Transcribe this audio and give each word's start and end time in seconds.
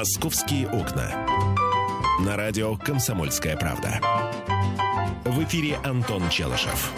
«Московские 0.00 0.66
окна». 0.66 1.10
На 2.24 2.34
радио 2.34 2.74
«Комсомольская 2.74 3.54
правда». 3.54 4.00
В 5.26 5.44
эфире 5.44 5.76
Антон 5.84 6.22
Челышев. 6.30 6.90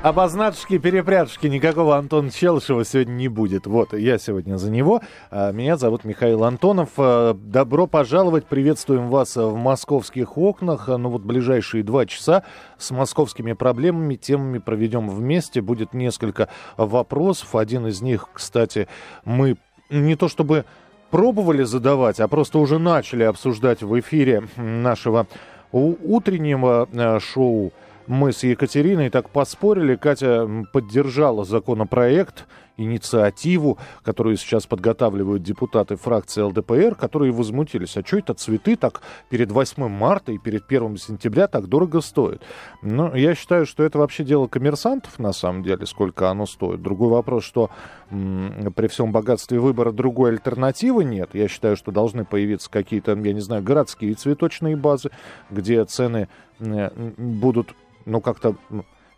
Обозначки, 0.00 0.78
перепрятушки, 0.78 1.48
никакого 1.48 1.96
Антона 1.96 2.30
Челышева 2.30 2.84
сегодня 2.84 3.14
не 3.14 3.26
будет. 3.26 3.66
Вот, 3.66 3.92
я 3.92 4.18
сегодня 4.18 4.56
за 4.56 4.70
него. 4.70 5.00
А, 5.32 5.50
меня 5.50 5.76
зовут 5.76 6.04
Михаил 6.04 6.44
Антонов. 6.44 6.90
А, 6.96 7.34
добро 7.34 7.88
пожаловать, 7.88 8.46
приветствуем 8.46 9.08
вас 9.08 9.34
в 9.34 9.56
московских 9.56 10.38
окнах. 10.38 10.86
Ну 10.86 11.08
вот 11.08 11.22
ближайшие 11.22 11.82
два 11.82 12.06
часа 12.06 12.44
с 12.78 12.92
московскими 12.92 13.54
проблемами, 13.54 14.14
темами 14.14 14.58
проведем 14.58 15.10
вместе. 15.10 15.60
Будет 15.60 15.92
несколько 15.92 16.50
вопросов. 16.76 17.56
Один 17.56 17.88
из 17.88 18.00
них, 18.00 18.28
кстати, 18.32 18.86
мы 19.24 19.56
не 19.90 20.14
то 20.14 20.28
чтобы 20.28 20.66
пробовали 21.10 21.64
задавать, 21.64 22.20
а 22.20 22.28
просто 22.28 22.58
уже 22.58 22.78
начали 22.78 23.24
обсуждать 23.24 23.82
в 23.82 23.98
эфире 24.00 24.44
нашего 24.56 25.26
утреннего 25.72 26.88
э, 26.92 27.18
шоу 27.20 27.72
мы 28.10 28.32
с 28.32 28.42
Екатериной 28.42 29.08
так 29.08 29.30
поспорили. 29.30 29.94
Катя 29.94 30.48
поддержала 30.72 31.44
законопроект, 31.44 32.46
инициативу, 32.80 33.78
которую 34.02 34.36
сейчас 34.36 34.66
подготавливают 34.66 35.42
депутаты 35.42 35.96
фракции 35.96 36.42
ЛДПР, 36.42 36.94
которые 36.94 37.32
возмутились. 37.32 37.96
А 37.96 38.04
что 38.04 38.18
это 38.18 38.34
цветы 38.34 38.76
так 38.76 39.02
перед 39.28 39.50
8 39.52 39.88
марта 39.88 40.32
и 40.32 40.38
перед 40.38 40.64
1 40.66 40.96
сентября 40.96 41.46
так 41.46 41.66
дорого 41.66 42.00
стоят? 42.00 42.42
Ну, 42.82 43.14
я 43.14 43.34
считаю, 43.34 43.66
что 43.66 43.82
это 43.82 43.98
вообще 43.98 44.24
дело 44.24 44.46
коммерсантов, 44.46 45.18
на 45.18 45.32
самом 45.32 45.62
деле, 45.62 45.86
сколько 45.86 46.30
оно 46.30 46.46
стоит. 46.46 46.82
Другой 46.82 47.10
вопрос, 47.10 47.44
что 47.44 47.70
м- 48.10 48.72
при 48.74 48.88
всем 48.88 49.12
богатстве 49.12 49.58
выбора 49.58 49.92
другой 49.92 50.30
альтернативы 50.30 51.04
нет. 51.04 51.30
Я 51.34 51.48
считаю, 51.48 51.76
что 51.76 51.92
должны 51.92 52.24
появиться 52.24 52.70
какие-то, 52.70 53.12
я 53.12 53.32
не 53.32 53.40
знаю, 53.40 53.62
городские 53.62 54.14
цветочные 54.14 54.76
базы, 54.76 55.10
где 55.50 55.84
цены 55.84 56.28
будут 56.58 57.74
ну, 58.06 58.20
как-то 58.20 58.56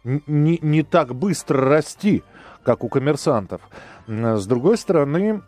не, 0.05 0.58
не 0.62 0.83
так 0.83 1.14
быстро 1.14 1.69
расти, 1.69 2.23
как 2.64 2.84
у 2.84 2.88
коммерсантов. 2.88 3.60
С 4.06 4.46
другой 4.46 4.77
стороны, 4.77 5.42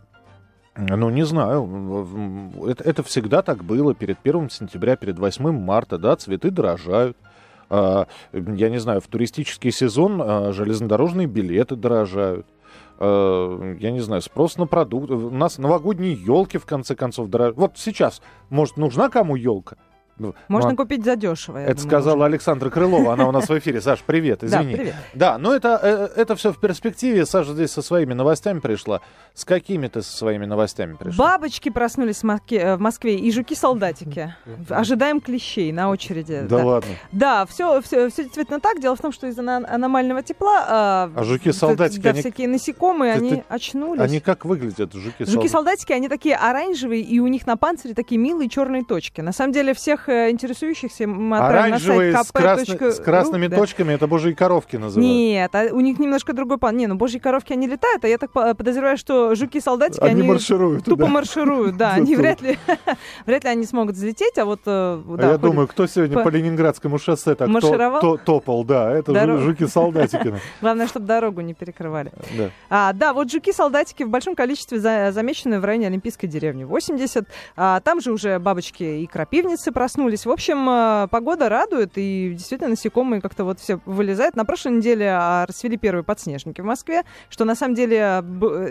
ну, 0.77 1.11
не 1.11 1.25
знаю, 1.25 2.49
это, 2.67 2.83
это 2.85 3.03
всегда 3.03 3.43
так 3.43 3.65
было 3.65 3.95
перед 3.95 4.19
1 4.23 4.51
сентября, 4.51 4.97
перед 4.97 5.19
8 5.19 5.53
марта, 5.53 5.99
да, 5.99 6.17
цветы 6.17 6.51
дорожают. 6.51 7.17
А, 7.71 8.07
я 8.33 8.71
не 8.71 8.79
знаю, 8.79 9.01
в 9.01 9.07
туристический 9.07 9.71
сезон 9.71 10.21
а, 10.21 10.53
железнодорожные 10.53 11.27
билеты 11.27 11.77
дорожают. 11.77 12.47
А, 12.99 13.75
я 13.79 13.91
не 13.91 14.01
знаю, 14.01 14.23
спрос 14.23 14.57
на 14.57 14.67
продукты. 14.67 15.15
У 15.15 15.31
нас 15.31 15.59
новогодние 15.59 16.13
елки, 16.13 16.59
в 16.59 16.67
конце 16.67 16.95
концов, 16.95 17.31
дорожают. 17.31 17.57
Вот 17.57 17.73
сейчас, 17.77 18.21
может, 18.51 18.77
нужна 18.77 19.09
кому 19.09 19.37
елка? 19.37 19.77
Ну, 20.17 20.35
Можно 20.49 20.71
ну, 20.71 20.77
купить 20.77 21.05
задешево. 21.05 21.59
Это 21.59 21.75
думаю, 21.75 21.89
сказала 21.89 22.17
уже. 22.17 22.25
Александра 22.27 22.71
Крылова, 22.71 23.13
она 23.13 23.29
у 23.29 23.33
нас 23.33 23.49
в 23.49 23.59
эфире. 23.59 23.81
Саш, 23.81 24.01
привет, 24.07 24.45
извини. 24.45 24.73
Да, 24.73 24.77
привет. 24.77 24.95
Да, 25.15 25.39
но 25.39 25.53
это, 25.53 25.81
э, 25.83 26.21
это 26.21 26.37
все 26.37 26.53
в 26.53 26.61
перспективе. 26.61 27.27
Саша 27.27 27.53
здесь 27.53 27.73
со 27.73 27.83
своими 27.83 28.15
новостями 28.15 28.61
пришла. 28.61 29.01
С 29.35 29.45
какими 29.45 29.89
ты 29.89 30.03
со 30.03 30.17
своими 30.17 30.47
новостями 30.47 30.95
пришла? 30.95 31.33
Бабочки 31.33 31.69
проснулись 31.69 32.23
в 32.23 32.41
э, 32.53 32.77
Москве 32.77 33.19
и 33.19 33.33
жуки-солдатики. 33.33 34.37
Ожидаем 34.69 35.21
клещей 35.21 35.73
на 35.73 35.91
очереди. 35.91 36.43
Да, 36.43 36.59
да. 36.59 36.65
ладно? 36.65 36.91
Да, 37.11 37.47
все, 37.47 37.81
все, 37.83 38.09
все 38.09 38.23
действительно 38.23 38.61
так. 38.61 38.81
Дело 38.81 38.95
в 38.95 39.01
том, 39.01 39.11
что 39.11 39.27
из-за 39.27 39.43
аномального 39.43 40.23
тепла... 40.23 40.65
А, 40.69 41.11
а 41.17 41.25
жуки-солдатики... 41.25 42.03
Да, 42.03 42.11
они... 42.11 42.21
всякие 42.21 42.47
насекомые, 42.47 43.15
ты, 43.15 43.19
они 43.19 43.31
ты... 43.31 43.45
очнулись. 43.49 44.01
Они 44.01 44.21
как 44.21 44.45
выглядят, 44.45 44.93
жуки-солдатики? 44.93 45.31
Жуки-солдатики, 45.33 45.93
они 45.93 46.09
такие 46.09 46.37
оранжевые, 46.37 47.03
и 47.03 47.19
у 47.19 47.27
них 47.27 47.49
на 47.49 47.57
панцире 47.57 47.95
такие 47.95 48.21
милые 48.21 48.49
черные 48.49 48.85
точки. 48.85 49.21
На 49.21 49.33
самом 49.33 49.53
деле 49.53 49.75
всех 49.75 50.04
э, 50.09 50.31
интересующих 50.31 50.65
интересующихся 50.65 51.05
Оранжевые 51.05 52.13
на 52.13 52.25
сайт 52.25 52.69
kp. 52.69 52.93
с, 52.93 52.97
с 52.97 53.01
красными 53.01 53.47
да. 53.47 53.57
точками 53.57 53.93
это 53.93 54.07
божьи 54.07 54.33
коровки 54.33 54.77
называют. 54.77 55.11
Нет, 55.11 55.55
а 55.55 55.69
у 55.73 55.81
них 55.81 55.99
немножко 55.99 56.33
другой 56.33 56.59
план. 56.59 56.77
Не, 56.77 56.87
ну 56.87 56.95
божьи 56.97 57.19
коровки 57.19 57.53
они 57.53 57.67
летают, 57.67 58.05
а 58.05 58.09
я 58.09 58.19
так 58.19 58.33
подозреваю, 58.33 58.97
что 58.97 59.35
жуки-солдатики 59.35 60.03
они, 60.03 60.21
они 60.21 60.23
маршируют, 60.23 60.85
тупо 60.85 61.05
да. 61.05 61.11
маршируют, 61.11 61.77
да, 61.77 61.93
они 61.93 62.17
вряд 62.17 62.41
ли, 62.41 62.59
вряд 63.27 63.45
ли 63.45 63.51
они 63.51 63.65
смогут 63.65 63.97
взлететь, 63.97 64.39
а 64.39 64.45
вот 64.45 64.61
э, 64.67 65.03
а 65.07 65.17
да, 65.17 65.31
я 65.33 65.39
думаю, 65.39 65.69
кто 65.69 65.87
сегодня 65.87 66.23
по, 66.23 66.29
Ленинградскому 66.29 66.99
шоссе 66.99 67.35
так 67.35 67.49
топал, 68.25 68.65
да, 68.65 68.93
это 68.93 69.39
жуки-солдатики. 69.39 70.35
Главное, 70.61 70.87
чтобы 70.87 71.07
дорогу 71.07 71.41
не 71.41 71.55
перекрывали. 71.55 72.13
Да, 72.37 72.51
а, 72.71 72.93
да 72.93 73.13
вот 73.13 73.31
жуки-солдатики 73.31 74.03
в 74.03 74.09
большом 74.09 74.35
количестве 74.35 74.79
за, 74.79 75.11
замечены 75.13 75.61
в 75.61 75.65
районе 75.65 75.87
Олимпийской 75.87 76.27
деревни. 76.27 76.65
80. 76.65 77.27
А, 77.57 77.81
там 77.81 78.01
же 78.01 78.13
уже 78.13 78.39
бабочки 78.39 78.83
и 78.83 79.07
крапивницы 79.07 79.73
проснулись. 79.73 79.94
В 79.97 80.31
общем, 80.31 80.69
э, 80.69 81.09
погода 81.09 81.49
радует, 81.49 81.93
и 81.97 82.35
действительно 82.37 82.71
насекомые 82.71 83.21
как-то 83.21 83.45
вот 83.45 83.61
все 83.61 83.79
вылезают. 83.87 84.35
На 84.35 84.45
прошлой 84.45 84.73
неделе 84.73 85.09
а, 85.09 85.47
расцвели 85.47 85.77
первые 85.77 86.03
подснежники 86.03 86.61
в 86.61 86.65
Москве, 86.65 87.05
что 87.29 87.45
на 87.45 87.55
самом 87.55 87.77
деле 87.77 88.25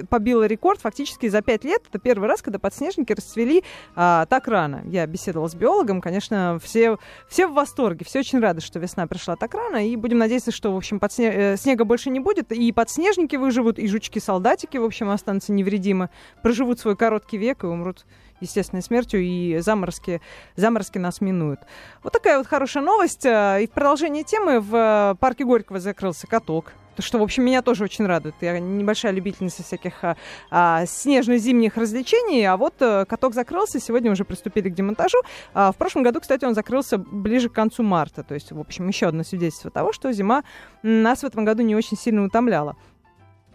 побило 0.10 0.46
рекорд 0.46 0.82
фактически 0.82 1.30
за 1.30 1.42
пять 1.42 1.64
лет. 1.64 1.82
Это 1.88 1.98
первый 1.98 2.28
раз, 2.28 2.42
когда 2.42 2.60
подснежники 2.60 3.14
расцвели 3.14 3.64
а, 3.96 4.26
так 4.26 4.50
рано. 4.50 4.82
Я 4.86 5.06
беседовала 5.08 5.48
с 5.48 5.56
биологом, 5.56 6.02
конечно, 6.02 6.60
все, 6.62 6.98
все 7.30 7.48
в 7.48 7.54
восторге, 7.54 8.06
все 8.06 8.20
очень 8.20 8.40
рады, 8.40 8.60
что 8.60 8.80
весна 8.80 9.08
пришла 9.08 9.38
так 9.38 9.54
рано, 9.54 9.88
и 9.88 9.96
будем 9.96 10.18
надеяться, 10.18 10.52
что, 10.52 10.74
в 10.74 10.78
общем, 10.78 11.00
подсне... 11.00 11.32
Э, 11.34 11.58
снега 11.58 11.86
больше 11.86 12.10
не 12.10 12.20
будет, 12.20 12.52
и 12.52 12.72
подснежники 12.74 13.38
выживут, 13.38 13.80
и 13.80 13.88
жучки-солдатики, 13.88 14.76
в 14.76 14.84
общем, 14.84 15.10
останутся 15.10 15.54
невредимы, 15.54 16.10
проживут 16.42 16.80
свой 16.80 16.98
короткий 16.98 17.38
век 17.38 17.64
и 17.64 17.68
умрут 17.68 18.06
естественной 18.44 18.82
смертью, 18.84 19.22
и 19.22 19.58
заморозки, 19.60 20.22
заморозки 20.56 20.98
нас 20.98 21.22
минуют. 21.22 21.60
Вот 22.04 22.14
такая 22.14 22.38
вот 22.38 22.48
хорошая 22.48 22.84
новость. 22.84 23.26
Э, 23.26 23.64
и 23.64 23.68
в 23.68 23.72
продолжение 23.72 24.24
темы 24.24 24.60
в 24.60 24.76
э, 24.76 25.16
парке 25.20 25.44
Горького 25.46 25.80
закрылся 25.80 26.28
каток. 26.28 26.74
Что, 27.00 27.18
в 27.18 27.24
общем, 27.24 27.44
меня 27.44 27.62
тоже 27.62 27.84
очень 27.84 28.06
радует. 28.06 28.36
Я 28.42 28.60
небольшая 28.60 29.12
любительница 29.14 29.64
всяких 29.64 30.04
а, 30.04 30.16
а, 30.52 30.86
снежно-зимних 30.86 31.76
развлечений, 31.76 32.44
а 32.46 32.56
вот 32.56 32.76
а, 32.82 33.06
каток 33.06 33.34
закрылся, 33.34 33.80
сегодня 33.80 34.12
уже 34.12 34.26
приступили 34.26 34.70
к 34.70 34.76
демонтажу. 34.76 35.18
А, 35.54 35.72
в 35.72 35.78
прошлом 35.78 36.04
году, 36.04 36.22
кстати, 36.22 36.46
он 36.46 36.54
закрылся 36.54 36.98
ближе 37.00 37.50
к 37.50 37.54
концу 37.54 37.82
марта. 37.82 38.24
То 38.24 38.36
есть, 38.36 38.52
в 38.52 38.60
общем, 38.60 38.88
еще 38.88 39.08
одно 39.08 39.24
свидетельство 39.24 39.72
того, 39.72 39.92
что 39.92 40.12
зима 40.12 40.44
нас 40.84 41.22
в 41.22 41.26
этом 41.26 41.46
году 41.46 41.64
не 41.64 41.76
очень 41.76 41.98
сильно 41.98 42.24
утомляла. 42.24 42.76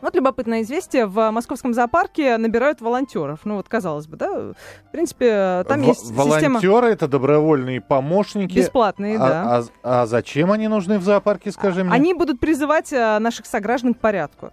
Вот 0.01 0.15
любопытное 0.15 0.63
известие. 0.63 1.07
В 1.07 1.31
московском 1.31 1.75
зоопарке 1.75 2.37
набирают 2.37 2.81
волонтеров. 2.81 3.41
Ну 3.45 3.57
вот, 3.57 3.69
казалось 3.69 4.07
бы, 4.07 4.17
да? 4.17 4.31
В 4.31 4.55
принципе, 4.93 5.65
там 5.69 5.83
в- 5.83 5.87
есть 5.87 6.13
Волонтеры 6.13 6.57
система... 6.57 6.89
это 6.89 7.09
добровольные 7.09 7.81
помощники. 7.81 8.55
Бесплатные, 8.55 9.17
а, 9.17 9.19
да. 9.19 9.65
А, 9.83 10.03
а 10.03 10.07
зачем 10.07 10.53
они 10.53 10.69
нужны 10.69 10.99
в 10.99 11.03
зоопарке, 11.03 11.51
скажи 11.51 11.83
мне? 11.83 11.93
Они 11.93 12.15
будут 12.15 12.39
призывать 12.39 12.93
а, 12.93 13.19
наших 13.19 13.47
сограждан 13.47 13.95
к 13.95 13.99
порядку. 13.99 14.53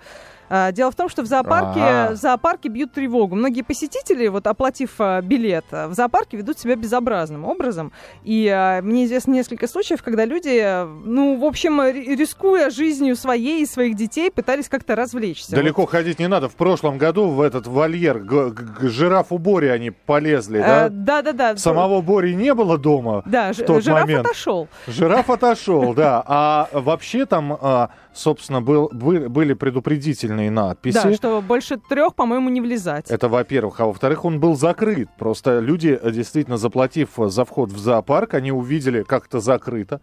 А, 0.49 0.71
дело 0.71 0.91
в 0.91 0.95
том, 0.95 1.09
что 1.09 1.21
в 1.21 1.25
зоопарке, 1.25 2.13
в 2.13 2.15
зоопарке 2.15 2.69
бьют 2.69 2.93
тревогу. 2.93 3.35
Многие 3.35 3.61
посетители, 3.61 4.27
вот 4.27 4.47
оплатив 4.47 4.91
а, 4.99 5.21
билет, 5.21 5.65
в 5.71 5.93
зоопарке 5.93 6.37
ведут 6.37 6.59
себя 6.59 6.75
безобразным 6.75 7.45
образом. 7.45 7.91
И 8.23 8.47
а, 8.47 8.81
мне 8.81 9.05
известно 9.05 9.31
несколько 9.31 9.67
случаев, 9.67 10.03
когда 10.03 10.25
люди, 10.25 10.85
ну, 11.05 11.39
в 11.39 11.45
общем, 11.45 11.81
рискуя 11.81 12.69
жизнью 12.69 13.15
своей 13.15 13.63
и 13.63 13.65
своих 13.65 13.95
детей, 13.95 14.31
пытались 14.31 14.69
как-то 14.69 14.95
развлечься. 14.95 15.51
Далеко 15.51 15.81
вот. 15.81 15.91
ходить 15.91 16.19
не 16.19 16.27
надо. 16.27 16.49
В 16.49 16.55
прошлом 16.55 16.97
году 16.97 17.29
в 17.29 17.41
этот 17.41 17.67
вольер 17.67 18.19
к, 18.19 18.53
к 18.53 18.89
жирафу 18.89 19.37
Бори 19.37 19.67
они 19.67 19.91
полезли, 19.91 20.59
да? 20.59 20.89
Да-да-да. 20.89 21.57
Самого 21.57 22.01
Бори 22.01 22.35
не 22.35 22.53
было 22.53 22.77
дома 22.77 23.23
да, 23.25 23.53
в 23.53 23.57
тот 23.57 23.83
жираф 23.83 24.01
момент. 24.01 24.25
отошел. 24.25 24.67
Жираф 24.87 25.29
отошел, 25.29 25.93
да. 25.93 26.23
А 26.25 26.69
вообще 26.71 27.25
там 27.25 27.89
собственно, 28.15 28.61
был, 28.61 28.89
были 28.91 29.53
предупредительные 29.53 30.49
надписи. 30.49 30.95
Да, 31.03 31.13
что 31.13 31.41
больше 31.41 31.77
трех, 31.77 32.15
по-моему, 32.15 32.49
не 32.49 32.61
влезать. 32.61 33.11
Это 33.11 33.27
во-первых. 33.27 33.79
А 33.79 33.85
во-вторых, 33.85 34.25
он 34.25 34.39
был 34.39 34.55
закрыт. 34.55 35.09
Просто 35.17 35.59
люди, 35.59 35.99
действительно, 36.03 36.57
заплатив 36.57 37.09
за 37.17 37.45
вход 37.45 37.71
в 37.71 37.77
зоопарк, 37.77 38.33
они 38.33 38.51
увидели, 38.51 39.03
как 39.03 39.27
это 39.27 39.39
закрыто. 39.39 40.01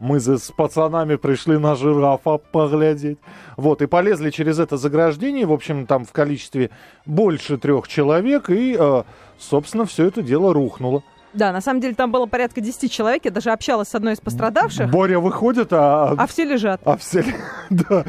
Мы 0.00 0.18
с 0.18 0.50
пацанами 0.50 1.14
пришли 1.14 1.58
на 1.58 1.76
жирафа 1.76 2.38
поглядеть. 2.38 3.18
Вот, 3.56 3.82
и 3.82 3.86
полезли 3.86 4.30
через 4.30 4.58
это 4.58 4.76
заграждение, 4.76 5.46
в 5.46 5.52
общем, 5.52 5.86
там 5.86 6.04
в 6.04 6.10
количестве 6.10 6.70
больше 7.06 7.56
трех 7.56 7.86
человек, 7.86 8.50
и, 8.50 8.76
э, 8.76 9.02
собственно, 9.38 9.84
все 9.84 10.06
это 10.06 10.22
дело 10.22 10.52
рухнуло. 10.52 11.04
Да, 11.34 11.52
на 11.52 11.60
самом 11.60 11.80
деле 11.80 11.94
там 11.94 12.12
было 12.12 12.26
порядка 12.26 12.60
10 12.60 12.90
человек. 12.90 13.24
Я 13.24 13.30
даже 13.30 13.50
общалась 13.50 13.88
с 13.88 13.94
одной 13.94 14.14
из 14.14 14.20
пострадавших. 14.20 14.90
Боря 14.90 15.18
выходит, 15.18 15.72
а... 15.72 16.14
А 16.16 16.26
все 16.26 16.44
лежат. 16.44 16.80
А 16.84 16.96
все... 16.96 17.24
Да. 17.70 18.04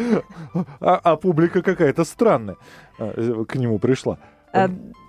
А, 0.81 0.99
а 1.03 1.15
публика 1.15 1.61
какая-то 1.61 2.03
странная 2.03 2.57
э, 2.99 3.45
к 3.47 3.55
нему 3.55 3.79
пришла. 3.79 4.17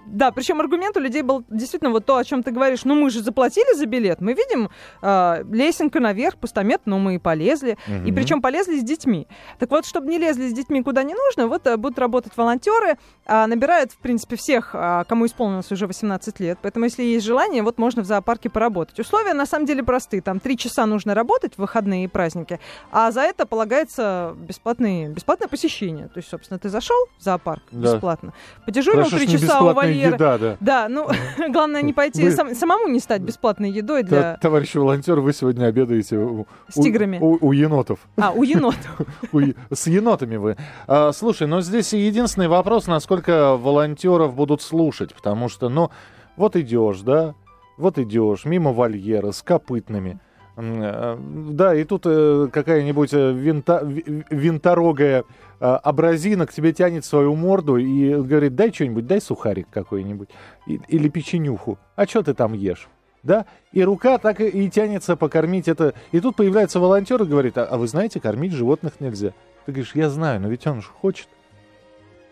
А, 0.04 0.10
Да, 0.10 0.30
причем 0.32 0.60
аргумент 0.60 0.96
у 0.96 1.00
людей 1.00 1.22
был 1.22 1.44
действительно 1.48 1.90
вот 1.90 2.04
то, 2.04 2.16
о 2.16 2.24
чем 2.24 2.42
ты 2.42 2.50
говоришь. 2.50 2.84
Ну, 2.84 2.94
мы 2.94 3.10
же 3.10 3.22
заплатили 3.22 3.76
за 3.76 3.86
билет, 3.86 4.20
мы 4.20 4.34
видим 4.34 4.70
э, 5.02 5.44
лесенка 5.50 6.00
наверх, 6.00 6.36
постамент, 6.36 6.82
но 6.84 6.98
мы 6.98 7.16
и 7.16 7.18
полезли. 7.18 7.76
Угу. 7.86 8.08
И 8.08 8.12
причем 8.12 8.42
полезли 8.42 8.78
с 8.78 8.82
детьми. 8.82 9.26
Так 9.58 9.70
вот, 9.70 9.86
чтобы 9.86 10.08
не 10.08 10.18
лезли 10.18 10.48
с 10.48 10.52
детьми 10.52 10.82
куда 10.82 11.02
не 11.02 11.14
нужно, 11.14 11.46
вот 11.48 11.66
э, 11.66 11.76
будут 11.76 11.98
работать 11.98 12.36
волонтеры, 12.36 12.96
э, 13.26 13.46
набирают, 13.46 13.92
в 13.92 13.98
принципе, 13.98 14.36
всех, 14.36 14.74
э, 14.74 15.04
кому 15.08 15.26
исполнилось 15.26 15.70
уже 15.72 15.86
18 15.86 16.40
лет. 16.40 16.58
Поэтому, 16.62 16.84
если 16.84 17.02
есть 17.02 17.24
желание, 17.24 17.62
вот 17.62 17.78
можно 17.78 18.02
в 18.02 18.06
зоопарке 18.06 18.50
поработать. 18.50 18.98
Условия 19.00 19.34
на 19.34 19.46
самом 19.46 19.66
деле 19.66 19.82
простые. 19.82 20.22
Там 20.22 20.40
три 20.40 20.56
часа 20.56 20.86
нужно 20.86 21.14
работать 21.14 21.54
в 21.54 21.58
выходные 21.58 22.04
и 22.04 22.08
праздники, 22.08 22.60
а 22.90 23.10
за 23.10 23.20
это 23.20 23.46
полагается 23.46 24.34
бесплатные, 24.36 25.08
бесплатное 25.08 25.48
посещение. 25.48 26.08
То 26.08 26.18
есть, 26.18 26.28
собственно, 26.28 26.58
ты 26.58 26.68
зашел 26.68 26.96
в 27.18 27.22
зоопарк 27.22 27.62
да. 27.70 27.92
бесплатно, 27.92 28.32
подежурил 28.64 29.04
три 29.06 29.28
часа 29.28 29.60
у 29.60 29.74
вольера. 29.94 30.14
Еда, 30.14 30.38
да. 30.38 30.56
да, 30.60 30.88
ну, 30.88 31.08
главное 31.50 31.82
не 31.82 31.92
пойти, 31.92 32.24
вы... 32.24 32.54
самому 32.54 32.88
не 32.88 33.00
стать 33.00 33.22
бесплатной 33.22 33.70
едой 33.70 34.02
для... 34.02 34.36
Товарищи 34.36 34.76
волонтеры, 34.76 35.20
вы 35.20 35.32
сегодня 35.32 35.66
обедаете 35.66 36.18
у, 36.18 36.46
с 36.68 36.74
тиграми. 36.74 37.18
У, 37.20 37.34
у, 37.34 37.48
у 37.48 37.52
енотов. 37.52 38.00
А, 38.16 38.32
у 38.32 38.42
енотов. 38.42 39.00
С 39.70 39.86
енотами 39.86 40.36
вы. 40.36 40.56
А, 40.86 41.12
слушай, 41.12 41.46
но 41.46 41.60
здесь 41.60 41.92
единственный 41.92 42.48
вопрос, 42.48 42.86
насколько 42.86 43.56
волонтеров 43.56 44.34
будут 44.34 44.62
слушать, 44.62 45.14
потому 45.14 45.48
что, 45.48 45.68
ну, 45.68 45.90
вот 46.36 46.56
идешь, 46.56 47.00
да, 47.00 47.34
вот 47.76 47.98
идешь 47.98 48.44
мимо 48.44 48.72
вольера 48.72 49.32
с 49.32 49.42
копытными. 49.42 50.18
Э, 50.56 51.18
да, 51.18 51.74
и 51.74 51.84
тут 51.84 52.02
э, 52.06 52.48
какая-нибудь 52.52 53.12
э, 53.12 53.32
винта, 53.32 53.82
винторогая 53.84 55.24
абразина 55.60 56.46
к 56.46 56.52
тебе 56.52 56.72
тянет 56.72 57.04
свою 57.04 57.34
морду 57.36 57.76
и 57.76 58.14
говорит, 58.14 58.54
дай 58.54 58.72
что-нибудь, 58.72 59.06
дай 59.06 59.20
сухарик 59.20 59.66
какой-нибудь 59.70 60.28
или 60.66 61.08
печенюху. 61.08 61.78
А 61.96 62.06
что 62.06 62.22
ты 62.22 62.34
там 62.34 62.52
ешь? 62.52 62.88
Да, 63.22 63.46
и 63.72 63.82
рука 63.82 64.18
так 64.18 64.40
и, 64.40 64.68
тянется 64.68 65.16
покормить 65.16 65.66
это. 65.66 65.94
И 66.12 66.20
тут 66.20 66.36
появляется 66.36 66.80
волонтер 66.80 67.22
и 67.22 67.26
говорит, 67.26 67.56
а, 67.56 67.64
а 67.64 67.78
вы 67.78 67.88
знаете, 67.88 68.20
кормить 68.20 68.52
животных 68.52 69.00
нельзя. 69.00 69.32
Ты 69.64 69.72
говоришь, 69.72 69.94
я 69.94 70.10
знаю, 70.10 70.40
но 70.40 70.48
ведь 70.48 70.66
он 70.66 70.82
же 70.82 70.88
хочет. 70.88 71.28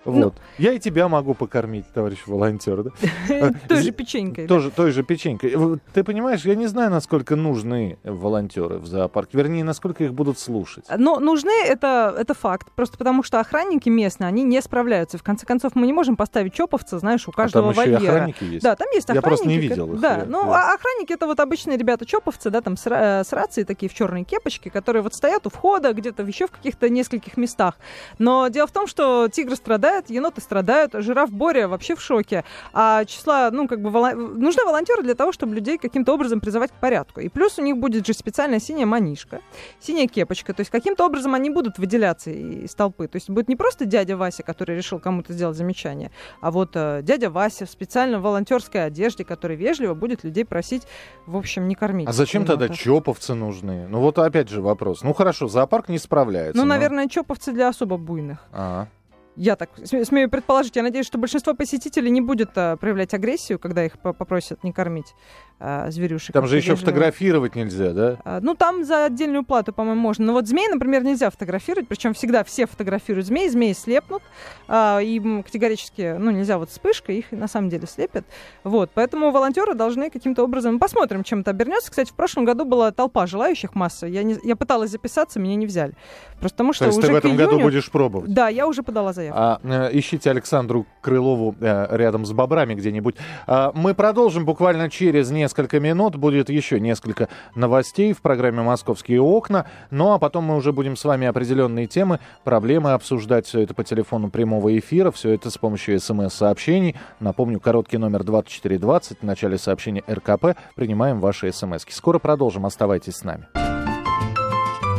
Ну, 0.04 0.12
вот. 0.12 0.34
Ну, 0.34 0.42
я 0.58 0.72
и 0.72 0.78
тебя 0.78 1.08
могу 1.08 1.34
покормить, 1.34 1.86
товарищ 1.92 2.18
волонтер. 2.26 2.84
Да? 2.84 2.90
Той 3.68 3.82
же 3.82 3.92
печенькой. 3.92 4.46
Тоже, 4.46 4.70
той 4.70 4.90
же 4.90 5.02
печенькой. 5.02 5.54
Ты 5.92 6.04
понимаешь, 6.04 6.44
я 6.44 6.54
не 6.54 6.66
знаю, 6.66 6.90
насколько 6.90 7.36
нужны 7.36 7.98
волонтеры 8.04 8.78
в 8.78 8.86
зоопарке. 8.86 9.38
Вернее, 9.38 9.64
насколько 9.64 10.04
их 10.04 10.12
будут 10.12 10.38
слушать. 10.38 10.84
Но 10.96 11.20
нужны, 11.20 11.52
это, 11.64 12.14
это 12.18 12.34
факт. 12.34 12.68
Просто 12.74 12.98
потому 12.98 13.22
что 13.22 13.40
охранники 13.40 13.88
местные, 13.88 14.28
они 14.28 14.42
не 14.42 14.60
справляются. 14.60 15.18
В 15.18 15.22
конце 15.22 15.46
концов, 15.46 15.74
мы 15.74 15.86
не 15.86 15.92
можем 15.92 16.16
поставить 16.16 16.54
чоповца, 16.54 16.98
знаешь, 16.98 17.26
у 17.28 17.32
каждого 17.32 17.70
а 17.70 17.74
там 17.74 17.84
вольера. 17.84 17.98
Еще 17.98 18.04
и 18.04 18.08
охранники 18.08 18.44
есть. 18.44 18.64
Да, 18.64 18.76
там 18.76 18.88
есть 18.92 19.08
охранники. 19.08 19.24
Я 19.24 19.28
просто 19.28 19.48
не 19.48 19.58
видел 19.58 19.92
их. 19.94 20.00
Да, 20.00 20.24
ну, 20.26 20.50
а 20.50 20.74
охранники 20.74 21.12
это 21.12 21.26
вот 21.26 21.38
обычные 21.40 21.78
ребята 21.78 22.06
чоповцы, 22.06 22.50
да, 22.50 22.60
там 22.60 22.76
с, 22.76 22.86
э, 22.86 23.24
с 23.24 23.32
рацией 23.32 23.64
такие 23.64 23.88
в 23.88 23.94
черной 23.94 24.24
кепочке, 24.24 24.70
которые 24.70 25.02
вот 25.02 25.14
стоят 25.14 25.46
у 25.46 25.50
входа, 25.50 25.92
где-то 25.92 26.22
еще 26.22 26.46
в 26.46 26.50
каких-то 26.50 26.88
нескольких 26.88 27.36
местах. 27.36 27.76
Но 28.18 28.48
дело 28.48 28.66
в 28.66 28.72
том, 28.72 28.86
что 28.86 29.28
тигры 29.28 29.56
страдают, 29.56 29.91
еноты 30.08 30.40
страдают. 30.40 30.92
Жираф 30.94 31.30
Боря 31.30 31.68
вообще 31.68 31.94
в 31.94 32.00
шоке. 32.00 32.44
А 32.72 33.04
числа, 33.04 33.50
ну, 33.50 33.68
как 33.68 33.80
бы, 33.80 33.90
воло... 33.90 34.12
нужны 34.12 34.64
волонтеры 34.64 35.02
для 35.02 35.14
того, 35.14 35.32
чтобы 35.32 35.54
людей 35.54 35.78
каким-то 35.78 36.14
образом 36.14 36.40
призывать 36.40 36.70
к 36.72 36.80
порядку. 36.80 37.20
И 37.20 37.28
плюс 37.28 37.58
у 37.58 37.62
них 37.62 37.76
будет 37.76 38.06
же 38.06 38.12
специальная 38.12 38.60
синяя 38.60 38.86
манишка, 38.86 39.40
синяя 39.80 40.06
кепочка. 40.06 40.52
То 40.52 40.60
есть 40.60 40.70
каким-то 40.70 41.06
образом 41.06 41.34
они 41.34 41.50
будут 41.50 41.78
выделяться 41.78 42.30
из 42.30 42.74
толпы. 42.74 43.08
То 43.08 43.16
есть 43.16 43.30
будет 43.30 43.48
не 43.48 43.56
просто 43.56 43.84
дядя 43.84 44.16
Вася, 44.16 44.42
который 44.42 44.76
решил 44.76 44.98
кому-то 44.98 45.32
сделать 45.32 45.56
замечание, 45.56 46.10
а 46.40 46.50
вот 46.50 46.70
э, 46.74 47.00
дядя 47.02 47.30
Вася 47.30 47.66
в 47.66 47.70
специально 47.70 48.20
волонтерской 48.20 48.84
одежде, 48.84 49.24
который 49.24 49.56
вежливо 49.56 49.94
будет 49.94 50.24
людей 50.24 50.44
просить, 50.44 50.82
в 51.26 51.36
общем, 51.36 51.68
не 51.68 51.74
кормить. 51.74 52.08
А 52.08 52.12
зачем 52.12 52.44
тогда 52.44 52.68
чоповцы 52.68 53.34
нужны? 53.34 53.86
Ну 53.88 54.00
вот 54.00 54.18
опять 54.18 54.48
же 54.48 54.62
вопрос. 54.62 55.02
Ну 55.02 55.12
хорошо, 55.12 55.48
зоопарк 55.48 55.88
не 55.88 55.98
справляется. 55.98 56.56
Ну, 56.56 56.64
но... 56.64 56.74
наверное, 56.74 57.08
чоповцы 57.08 57.52
для 57.52 57.68
особо 57.68 57.96
буйных. 57.96 58.38
А-а. 58.52 58.88
Я 59.36 59.56
так 59.56 59.70
смею 59.84 60.28
предположить. 60.30 60.76
Я 60.76 60.82
надеюсь, 60.82 61.06
что 61.06 61.18
большинство 61.18 61.54
посетителей 61.54 62.10
не 62.10 62.20
будет 62.20 62.50
а, 62.56 62.76
проявлять 62.76 63.14
агрессию, 63.14 63.58
когда 63.58 63.84
их 63.84 63.98
попросят 63.98 64.62
не 64.62 64.72
кормить 64.72 65.14
а, 65.64 65.90
зверюшек. 65.90 66.32
Там 66.32 66.48
же 66.48 66.56
еще 66.56 66.74
фотографировать 66.74 67.54
нельзя, 67.54 67.92
да? 67.92 68.16
А, 68.24 68.40
ну, 68.40 68.56
там 68.56 68.84
за 68.84 69.04
отдельную 69.04 69.44
плату, 69.44 69.72
по-моему, 69.72 70.00
можно. 70.00 70.26
Но 70.26 70.32
вот 70.32 70.48
змей, 70.48 70.66
например, 70.68 71.04
нельзя 71.04 71.30
фотографировать. 71.30 71.86
Причем 71.86 72.14
всегда 72.14 72.42
все 72.42 72.66
фотографируют 72.66 73.26
змей, 73.26 73.48
змеи 73.48 73.72
слепнут. 73.72 74.22
А, 74.66 74.98
и 75.00 75.20
категорически, 75.42 76.16
ну, 76.18 76.32
нельзя 76.32 76.58
вот 76.58 76.70
вспышкой, 76.70 77.18
их 77.18 77.30
на 77.30 77.46
самом 77.46 77.68
деле 77.68 77.86
слепят. 77.86 78.24
Вот, 78.64 78.90
поэтому 78.92 79.30
волонтеры 79.30 79.74
должны 79.74 80.10
каким-то 80.10 80.42
образом... 80.42 80.80
Посмотрим, 80.80 81.22
чем 81.22 81.40
это 81.40 81.52
обернется. 81.52 81.90
Кстати, 81.90 82.10
в 82.10 82.14
прошлом 82.14 82.44
году 82.44 82.64
была 82.64 82.90
толпа 82.90 83.26
желающих 83.28 83.76
масса. 83.76 84.08
Я, 84.08 84.24
не... 84.24 84.36
я 84.42 84.56
пыталась 84.56 84.90
записаться, 84.90 85.38
меня 85.38 85.54
не 85.54 85.66
взяли. 85.66 85.94
Просто 86.40 86.56
потому 86.56 86.72
что 86.72 86.84
То 86.84 86.86
есть 86.86 86.98
уже 86.98 87.06
ты 87.06 87.12
в 87.12 87.16
этом 87.16 87.30
июню... 87.30 87.46
году 87.46 87.60
будешь 87.60 87.88
пробовать? 87.88 88.34
Да, 88.34 88.48
я 88.48 88.66
уже 88.66 88.82
подала 88.82 89.12
заявку. 89.12 89.40
А, 89.40 89.60
э, 89.62 89.90
ищите 89.92 90.28
Александру 90.28 90.86
Крылову 91.00 91.54
э, 91.60 91.86
рядом 91.96 92.26
с 92.26 92.32
бобрами 92.32 92.74
где-нибудь. 92.74 93.14
А, 93.46 93.70
мы 93.76 93.94
продолжим 93.94 94.44
буквально 94.44 94.90
через 94.90 95.30
несколько 95.30 95.51
минут. 95.80 96.16
Будет 96.16 96.48
еще 96.48 96.80
несколько 96.80 97.28
новостей 97.54 98.12
в 98.12 98.20
программе 98.20 98.62
«Московские 98.62 99.20
окна». 99.20 99.66
Ну 99.90 100.12
а 100.12 100.18
потом 100.18 100.44
мы 100.44 100.56
уже 100.56 100.72
будем 100.72 100.96
с 100.96 101.04
вами 101.04 101.26
определенные 101.26 101.86
темы, 101.86 102.20
проблемы 102.44 102.92
обсуждать. 102.92 103.46
Все 103.46 103.60
это 103.60 103.74
по 103.74 103.84
телефону 103.84 104.30
прямого 104.30 104.76
эфира. 104.78 105.10
Все 105.10 105.30
это 105.30 105.50
с 105.50 105.58
помощью 105.58 105.98
смс-сообщений. 106.00 106.96
Напомню, 107.20 107.60
короткий 107.60 107.98
номер 107.98 108.24
2420. 108.24 109.18
В 109.20 109.22
начале 109.22 109.58
сообщения 109.58 110.02
РКП. 110.10 110.56
Принимаем 110.74 111.20
ваши 111.20 111.52
смс. 111.52 111.84
-ки. 111.84 111.92
Скоро 111.92 112.18
продолжим. 112.18 112.66
Оставайтесь 112.66 113.16
с 113.16 113.24
нами. 113.24 113.46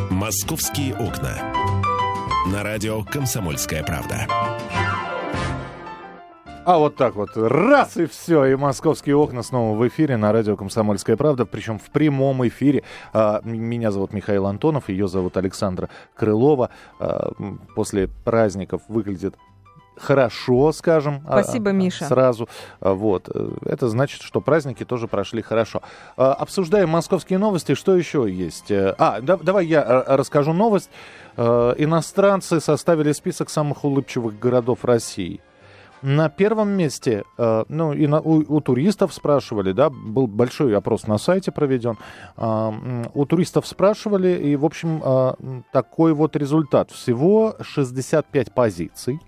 «Московские 0.09 0.95
окна». 0.95 1.53
На 2.47 2.63
радио 2.63 3.03
«Комсомольская 3.03 3.83
правда». 3.83 4.27
А 6.65 6.77
вот 6.77 6.95
так 6.95 7.15
вот, 7.15 7.31
раз 7.35 7.97
и 7.97 8.05
все, 8.05 8.45
и 8.45 8.55
московские 8.55 9.17
окна 9.17 9.43
снова 9.43 9.77
в 9.77 9.85
эфире 9.89 10.15
на 10.15 10.31
радио 10.31 10.55
«Комсомольская 10.55 11.17
правда», 11.17 11.45
причем 11.45 11.77
в 11.77 11.89
прямом 11.89 12.47
эфире. 12.47 12.83
А, 13.11 13.41
меня 13.43 13.91
зовут 13.91 14.13
Михаил 14.13 14.45
Антонов, 14.45 14.87
ее 14.87 15.09
зовут 15.09 15.35
Александра 15.35 15.89
Крылова. 16.15 16.69
А, 16.99 17.33
после 17.75 18.07
праздников 18.23 18.81
выглядит 18.87 19.35
хорошо, 19.97 20.71
скажем. 20.71 21.21
А, 21.27 21.43
Спасибо, 21.43 21.71
а, 21.71 21.73
Миша. 21.73 22.05
Сразу. 22.05 22.47
Вот. 22.79 23.27
Это 23.65 23.89
значит, 23.89 24.21
что 24.21 24.39
праздники 24.39 24.85
тоже 24.85 25.07
прошли 25.09 25.41
хорошо. 25.41 25.81
А, 26.15 26.33
обсуждаем 26.33 26.89
московские 26.89 27.39
новости. 27.39 27.75
Что 27.75 27.95
еще 27.95 28.25
есть? 28.31 28.71
А, 28.71 29.19
да, 29.21 29.35
давай 29.35 29.65
я 29.65 30.03
расскажу 30.07 30.53
новость. 30.53 30.89
Иностранцы 31.35 32.61
составили 32.61 33.11
список 33.11 33.49
самых 33.49 33.83
улыбчивых 33.83 34.39
городов 34.39 34.85
России. 34.85 35.41
На 36.03 36.27
первом 36.27 36.69
месте, 36.71 37.23
э, 37.37 37.63
ну 37.69 37.93
и 37.93 38.07
на, 38.07 38.19
у, 38.19 38.43
у 38.57 38.59
туристов 38.59 39.13
спрашивали, 39.13 39.71
да, 39.71 39.89
был 39.89 40.27
большой 40.27 40.75
опрос 40.75 41.07
на 41.07 41.17
сайте 41.17 41.49
проведен, 41.53 41.97
э, 42.35 43.03
у 43.13 43.25
туристов 43.25 43.65
спрашивали, 43.65 44.37
и, 44.37 44.57
в 44.57 44.65
общем, 44.65 45.01
э, 45.01 45.61
такой 45.71 46.13
вот 46.13 46.35
результат. 46.35 46.91
Всего 46.91 47.55
65 47.61 48.53
позиций. 48.53 49.21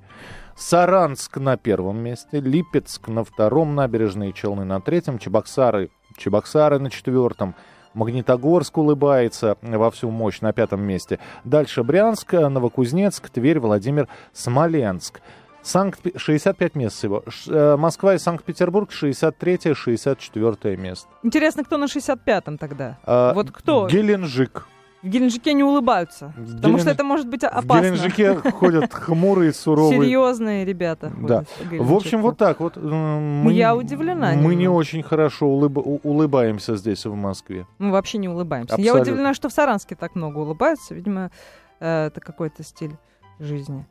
Саранск 0.58 1.38
на 1.38 1.56
первом 1.56 2.00
месте, 2.00 2.42
Липецк 2.42 3.08
на 3.08 3.24
втором, 3.24 3.74
набережные 3.74 4.34
Челны 4.34 4.66
на 4.66 4.82
третьем, 4.82 5.18
Чебоксары, 5.18 5.92
Чебоксары 6.18 6.80
на 6.80 6.90
четвертом, 6.90 7.56
Магнитогорск 7.94 8.78
улыбается 8.78 9.56
во 9.62 9.90
всю 9.92 10.12
мощь 10.12 10.42
на 10.42 10.52
пятом 10.52 10.82
месте. 10.82 11.20
Дальше 11.46 11.84
Брянск, 11.84 12.34
Новокузнецк, 12.34 13.30
Тверь, 13.30 13.60
Владимир, 13.60 14.10
Смоленск. 14.34 15.22
Санкт 15.66 16.00
65 16.16 16.76
мест 16.76 16.96
всего. 16.96 17.24
Э, 17.48 17.76
Москва 17.76 18.14
и 18.14 18.20
Санкт-Петербург 18.20 18.92
63-64 18.92 20.78
место. 20.78 21.08
Интересно, 21.24 21.64
кто 21.64 21.78
на 21.78 21.86
65-м 21.86 22.60
тогда? 22.60 23.00
А, 23.04 23.34
вот 23.34 23.50
кто? 23.52 23.88
Геленджик. 23.88 24.68
В 25.02 25.08
Геленджике 25.08 25.54
не 25.54 25.64
улыбаются, 25.64 26.34
в 26.36 26.56
потому 26.56 26.74
Гелен... 26.74 26.80
что 26.80 26.90
это 26.92 27.04
может 27.04 27.28
быть 27.28 27.44
опасно. 27.44 27.66
В 27.66 27.82
Геленджике 27.82 28.36
ходят 28.52 28.94
хмурые, 28.94 29.54
суровые. 29.54 30.02
Серьезные 30.02 30.66
ребята. 30.66 31.12
Да. 31.20 31.46
В 31.72 31.94
общем, 31.94 32.22
вот 32.22 32.38
так 32.38 32.60
вот. 32.60 32.78
Мы, 32.78 33.52
Я 33.54 33.76
удивлена. 33.76 34.34
Мы 34.34 34.36
немного. 34.36 34.56
не 34.56 34.68
очень 34.68 35.02
хорошо 35.02 35.48
улыб... 35.48 35.78
улыбаемся 35.78 36.76
здесь, 36.76 37.06
в 37.06 37.16
Москве. 37.16 37.66
Мы 37.80 37.92
вообще 37.92 38.20
не 38.20 38.30
улыбаемся. 38.30 38.76
Абсолютно. 38.76 38.98
Я 38.98 39.02
удивлена, 39.02 39.34
что 39.34 39.50
в 39.50 39.54
Саранске 39.54 39.96
так 39.96 40.16
много 40.16 40.40
улыбаются. 40.40 40.94
Видимо, 40.94 41.32
э, 41.80 42.08
это 42.08 42.22
какой-то 42.22 42.64
стиль 42.64 42.98
жизни. 43.40 43.86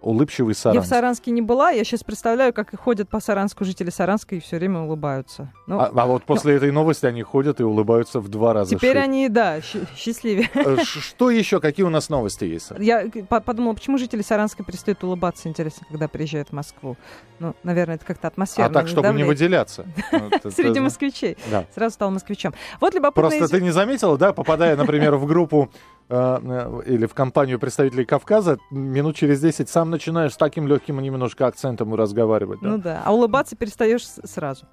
Улыбчивый 0.00 0.54
Саранск. 0.54 0.74
Я 0.74 0.80
в 0.82 0.86
Саранске 0.86 1.30
не 1.30 1.42
была, 1.42 1.70
я 1.70 1.84
сейчас 1.84 2.04
представляю, 2.04 2.52
как 2.52 2.78
ходят 2.78 3.08
по 3.08 3.20
Саранску 3.20 3.64
жители 3.64 3.90
Саранска 3.90 4.36
и 4.36 4.40
все 4.40 4.56
время 4.56 4.80
улыбаются. 4.80 5.52
Ну, 5.66 5.78
а, 5.80 5.90
а 5.94 6.06
вот 6.06 6.24
после 6.24 6.52
ну, 6.52 6.56
этой 6.58 6.70
новости 6.70 7.06
они 7.06 7.22
ходят 7.22 7.60
и 7.60 7.64
улыбаются 7.64 8.20
в 8.20 8.28
два 8.28 8.52
раза 8.52 8.76
Теперь 8.76 8.92
шире. 8.92 9.02
они, 9.02 9.28
да, 9.28 9.60
счастливее. 9.96 10.48
Э, 10.54 10.76
что 10.84 11.30
еще? 11.30 11.60
Какие 11.60 11.84
у 11.84 11.90
нас 11.90 12.08
новости 12.08 12.44
есть? 12.44 12.72
Я 12.78 13.06
подумала, 13.28 13.74
почему 13.74 13.98
жители 13.98 14.22
Саранска 14.22 14.64
перестают 14.64 15.02
улыбаться, 15.02 15.48
интересно, 15.48 15.86
когда 15.88 16.08
приезжают 16.08 16.48
в 16.48 16.52
Москву. 16.52 16.96
Ну, 17.38 17.54
наверное, 17.62 17.96
это 17.96 18.04
как-то 18.04 18.28
атмосферно. 18.28 18.70
А 18.70 18.72
так, 18.72 18.88
чтобы 18.88 19.12
не 19.12 19.24
выделяться. 19.24 19.86
Среди 20.50 20.80
москвичей. 20.80 21.36
Сразу 21.74 21.94
стал 21.94 22.10
москвичом. 22.10 22.54
Вот 22.80 22.94
любопытно... 22.94 23.28
Просто 23.30 23.48
ты 23.48 23.62
не 23.62 23.70
заметила, 23.70 24.16
да, 24.16 24.32
попадая, 24.32 24.76
например, 24.76 25.16
в 25.16 25.26
группу 25.26 25.70
Э, 26.10 26.38
э, 26.42 26.82
или 26.86 27.04
в 27.04 27.12
компанию 27.12 27.58
представителей 27.58 28.06
Кавказа, 28.06 28.58
минут 28.70 29.16
через 29.16 29.40
10 29.40 29.68
сам 29.68 29.87
начинаешь 29.88 30.34
с 30.34 30.36
таким 30.36 30.66
легким 30.68 31.00
немножко 31.00 31.46
акцентом 31.46 31.94
разговаривать. 31.94 32.60
Да? 32.60 32.68
Ну 32.68 32.78
да, 32.78 33.02
а 33.04 33.12
улыбаться 33.12 33.56
перестаешь 33.56 34.06
сразу. 34.06 34.66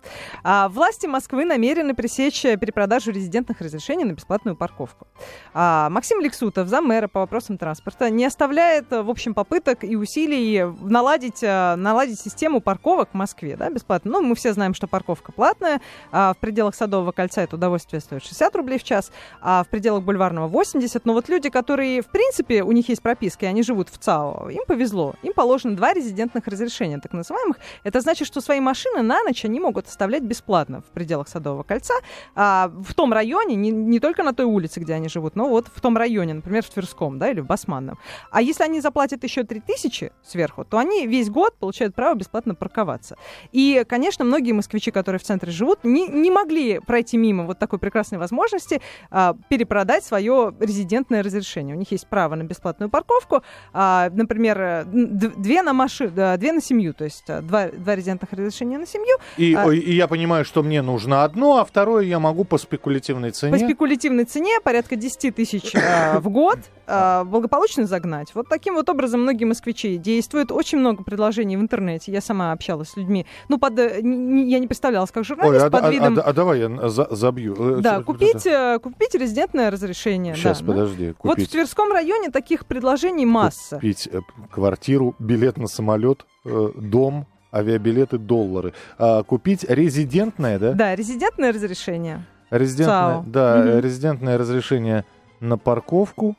А, 0.43 0.69
власти 0.69 1.05
Москвы 1.05 1.45
намерены 1.45 1.93
пресечь 1.95 2.41
перепродажу 2.41 3.11
резидентных 3.11 3.61
разрешений 3.61 4.03
на 4.03 4.13
бесплатную 4.13 4.55
парковку. 4.55 5.07
А, 5.53 5.89
Максим 5.89 6.21
Лексутов, 6.21 6.67
замэра 6.67 7.07
по 7.07 7.21
вопросам 7.21 7.57
транспорта, 7.57 8.09
не 8.09 8.25
оставляет, 8.25 8.91
в 8.91 9.09
общем, 9.09 9.33
попыток 9.33 9.83
и 9.83 9.95
усилий 9.95 10.63
наладить, 10.81 11.43
э, 11.43 11.75
наладить 11.75 12.19
систему 12.19 12.61
парковок 12.61 13.09
в 13.11 13.13
Москве, 13.13 13.55
да, 13.57 13.69
бесплатно. 13.69 14.11
Ну, 14.11 14.21
мы 14.21 14.35
все 14.35 14.53
знаем, 14.53 14.73
что 14.73 14.87
парковка 14.87 15.31
платная, 15.31 15.81
а 16.11 16.33
в 16.33 16.37
пределах 16.37 16.75
Садового 16.75 17.11
кольца 17.11 17.41
это 17.41 17.55
удовольствие 17.55 17.99
стоит 17.99 18.23
60 18.23 18.55
рублей 18.55 18.79
в 18.79 18.83
час, 18.83 19.11
а 19.41 19.63
в 19.63 19.69
пределах 19.69 20.03
Бульварного 20.03 20.47
80, 20.47 21.05
но 21.05 21.13
вот 21.13 21.29
люди, 21.29 21.49
которые, 21.49 22.01
в 22.01 22.07
принципе, 22.07 22.63
у 22.63 22.71
них 22.71 22.89
есть 22.89 23.01
прописка, 23.01 23.45
и 23.45 23.49
они 23.49 23.63
живут 23.63 23.89
в 23.89 23.97
ЦАО, 23.97 24.49
им 24.49 24.63
повезло. 24.67 25.04
Им 25.23 25.33
положено 25.33 25.75
два 25.75 25.93
резидентных 25.93 26.47
разрешения, 26.47 26.99
так 26.99 27.13
называемых. 27.13 27.57
Это 27.83 28.01
значит, 28.01 28.27
что 28.27 28.41
свои 28.41 28.59
машины 28.59 29.01
на 29.01 29.21
ночь 29.23 29.45
они 29.45 29.59
могут 29.59 29.87
оставлять 29.87 30.23
бесплатно 30.23 30.81
в 30.81 30.85
пределах 30.85 31.27
Садового 31.27 31.63
кольца. 31.63 31.93
А 32.35 32.71
в 32.73 32.93
том 32.93 33.13
районе, 33.13 33.55
не, 33.55 33.71
не 33.71 33.99
только 33.99 34.23
на 34.23 34.33
той 34.33 34.45
улице, 34.45 34.79
где 34.79 34.93
они 34.93 35.09
живут, 35.09 35.35
но 35.35 35.49
вот 35.49 35.67
в 35.73 35.81
том 35.81 35.97
районе, 35.97 36.35
например, 36.35 36.63
в 36.63 36.69
Тверском, 36.69 37.19
да, 37.19 37.29
или 37.29 37.41
в 37.41 37.45
Басманном. 37.45 37.97
А 38.31 38.41
если 38.41 38.63
они 38.63 38.81
заплатят 38.81 39.23
еще 39.23 39.43
3000 39.43 40.11
сверху, 40.23 40.65
то 40.65 40.77
они 40.77 41.07
весь 41.07 41.29
год 41.29 41.55
получают 41.57 41.95
право 41.95 42.15
бесплатно 42.15 42.55
парковаться. 42.55 43.17
И, 43.51 43.85
конечно, 43.87 44.25
многие 44.25 44.51
москвичи, 44.53 44.91
которые 44.91 45.19
в 45.19 45.23
центре 45.23 45.51
живут, 45.51 45.83
не, 45.83 46.07
не 46.07 46.31
могли 46.31 46.79
пройти 46.79 47.17
мимо 47.17 47.43
вот 47.43 47.59
такой 47.59 47.79
прекрасной 47.79 48.17
возможности 48.17 48.81
а, 49.09 49.35
перепродать 49.49 50.03
свое 50.03 50.53
резидентное 50.59 51.23
разрешение. 51.23 51.75
У 51.75 51.79
них 51.79 51.91
есть 51.91 52.07
право 52.07 52.35
на 52.35 52.43
бесплатную 52.43 52.89
парковку, 52.89 53.43
а, 53.73 54.09
например, 54.11 54.85
две 54.95 55.61
на 55.61 55.73
машину, 55.73 56.11
две 56.37 56.51
на 56.51 56.61
семью, 56.61 56.93
то 56.93 57.03
есть 57.03 57.29
а, 57.29 57.41
два, 57.41 57.67
два 57.67 57.95
резидентных 57.95 58.31
разрешения 58.31 58.77
на 58.77 58.87
семью. 58.87 59.17
И, 59.37 59.53
а, 59.53 59.69
и 59.69 59.93
я 59.93 60.07
понимаю, 60.07 60.45
что 60.45 60.63
мне 60.63 60.81
нужно 60.81 61.23
одно, 61.23 61.57
а 61.57 61.65
второе 61.65 62.05
я 62.05 62.19
могу 62.19 62.45
по 62.45 62.57
спекулятивной 62.57 63.31
цене. 63.31 63.51
По 63.51 63.59
спекулятивной 63.59 64.25
цене 64.25 64.59
порядка 64.63 64.95
10 64.95 65.35
тысяч 65.35 65.75
а, 65.75 66.19
в 66.19 66.29
год 66.29 66.59
а, 66.87 67.23
благополучно 67.23 67.85
загнать. 67.85 68.33
Вот 68.35 68.47
таким 68.47 68.75
вот 68.75 68.89
образом 68.89 69.21
многие 69.21 69.45
москвичи 69.45 69.97
действуют. 69.97 70.51
Очень 70.51 70.79
много 70.79 71.03
предложений 71.03 71.57
в 71.57 71.61
интернете. 71.61 72.11
Я 72.11 72.21
сама 72.21 72.51
общалась 72.51 72.89
с 72.89 72.97
людьми. 72.97 73.25
Ну, 73.49 73.57
под, 73.57 73.79
э, 73.79 73.99
я 74.01 74.59
не 74.59 74.67
представлялась 74.67 75.11
как 75.11 75.25
журналист 75.25 75.61
Ой, 75.61 75.67
а, 75.67 75.71
под 75.71 75.83
а, 75.83 75.89
видом... 75.89 76.17
А, 76.17 76.21
а, 76.21 76.29
а 76.29 76.33
давай 76.33 76.59
я 76.59 76.89
за, 76.89 77.07
забью. 77.09 77.77
Э, 77.77 77.81
да, 77.81 78.03
купить, 78.03 78.45
э, 78.45 78.79
купить 78.79 79.15
резидентное 79.15 79.71
разрешение. 79.71 80.35
Сейчас, 80.35 80.61
да, 80.61 80.67
подожди. 80.67 81.13
Купить. 81.13 81.37
Вот 81.37 81.47
в 81.47 81.51
Тверском 81.51 81.91
районе 81.91 82.29
таких 82.29 82.65
предложений 82.65 83.25
масса. 83.25 83.75
Купить 83.75 84.09
квартиру, 84.51 84.84
билет 85.19 85.57
на 85.57 85.67
самолет, 85.67 86.25
дом, 86.43 87.27
авиабилеты, 87.55 88.17
доллары. 88.17 88.73
А, 88.97 89.23
купить 89.23 89.63
резидентное, 89.63 90.59
да? 90.59 90.73
Да, 90.73 90.95
резидентное 90.95 91.53
разрешение. 91.53 92.25
Резидентное, 92.51 93.23
да, 93.25 93.59
угу. 93.59 93.79
резидентное 93.79 94.37
разрешение 94.37 95.05
на 95.39 95.57
парковку, 95.57 96.35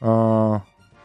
а, 0.00 0.62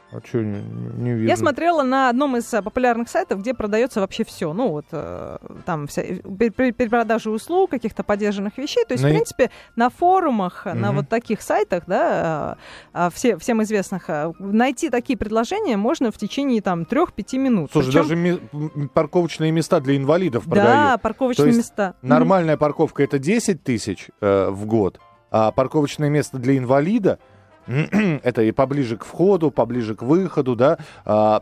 а 0.10 0.22
что, 0.26 0.38
не, 0.38 0.62
не 0.62 1.14
видно? 1.14 1.28
Я 1.28 1.36
смотрела 1.36 1.84
на 1.84 2.10
одном 2.10 2.38
из 2.38 2.54
а, 2.54 2.62
популярных 2.62 3.10
сайтов, 3.10 3.42
где 3.42 3.54
продается 3.54 4.00
вообще 4.00 4.24
все. 4.24 4.54
Ну, 4.54 4.70
вот 4.70 4.86
э, 4.92 5.38
там 5.66 5.88
вся, 5.88 6.02
перепродажа 6.02 7.30
услуг, 7.30 7.72
каких-то 7.72 8.04
поддержанных 8.04 8.58
вещей. 8.58 8.86
То 8.88 8.94
есть, 8.94 9.04
на... 9.04 9.10
в 9.10 9.12
принципе, 9.12 9.52
на 9.76 9.90
форумах, 9.90 10.66
mm 10.66 10.78
на 10.78 10.92
вот 10.92 11.10
таких 11.10 11.42
сайтах, 11.42 11.84
да, 11.88 12.58
а, 12.94 13.10
все, 13.10 13.38
всем 13.38 13.64
известных, 13.64 14.10
найти 14.40 14.90
такие 14.90 15.18
предложения 15.18 15.76
можно 15.76 16.12
в 16.12 16.18
течение 16.18 16.62
там 16.62 16.84
3-5 16.84 17.38
минут. 17.38 17.72
Слушай, 17.72 17.88
Причем... 17.88 18.02
даже 18.02 18.16
ми- 18.16 18.88
парковочные 18.94 19.52
места 19.52 19.80
для 19.80 19.98
инвалидов 19.98 20.44
да, 20.46 20.50
продают. 20.52 20.74
Да, 20.74 20.98
парковочные 21.00 21.48
есть 21.48 21.58
места. 21.58 21.96
Нормальная 22.02 22.56
mm 22.56 22.60
парковка 22.60 23.04
это 23.04 23.20
10 23.20 23.64
тысяч 23.64 24.10
э, 24.22 24.50
в 24.50 24.66
год, 24.66 25.00
а 25.32 25.52
парковочное 25.52 26.10
место 26.10 26.38
для 26.38 26.58
инвалида 26.58 27.20
это 28.24 28.42
и 28.42 28.52
поближе 28.52 28.98
к 28.98 29.06
входу, 29.06 29.52
поближе 29.52 29.96
к 29.96 30.02
выходу, 30.02 30.56
да, 30.56 30.78
7, 31.06 31.06
а, 31.06 31.42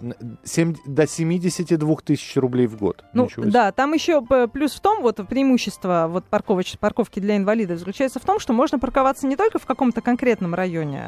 до 0.85 1.07
72 1.07 1.95
тысяч 2.03 2.35
рублей 2.37 2.67
в 2.67 2.77
год. 2.77 3.03
Ну, 3.13 3.29
да, 3.37 3.71
там 3.71 3.93
еще 3.93 4.21
плюс 4.51 4.73
в 4.73 4.79
том, 4.79 5.01
вот 5.01 5.19
преимущество 5.27 6.07
вот 6.09 6.25
парковоч, 6.25 6.77
парковки 6.79 7.19
для 7.19 7.37
инвалидов 7.37 7.79
заключается 7.79 8.19
в 8.19 8.25
том, 8.25 8.39
что 8.39 8.53
можно 8.53 8.79
парковаться 8.79 9.27
не 9.27 9.35
только 9.35 9.59
в 9.59 9.65
каком-то 9.65 10.01
конкретном 10.01 10.55
районе 10.55 11.03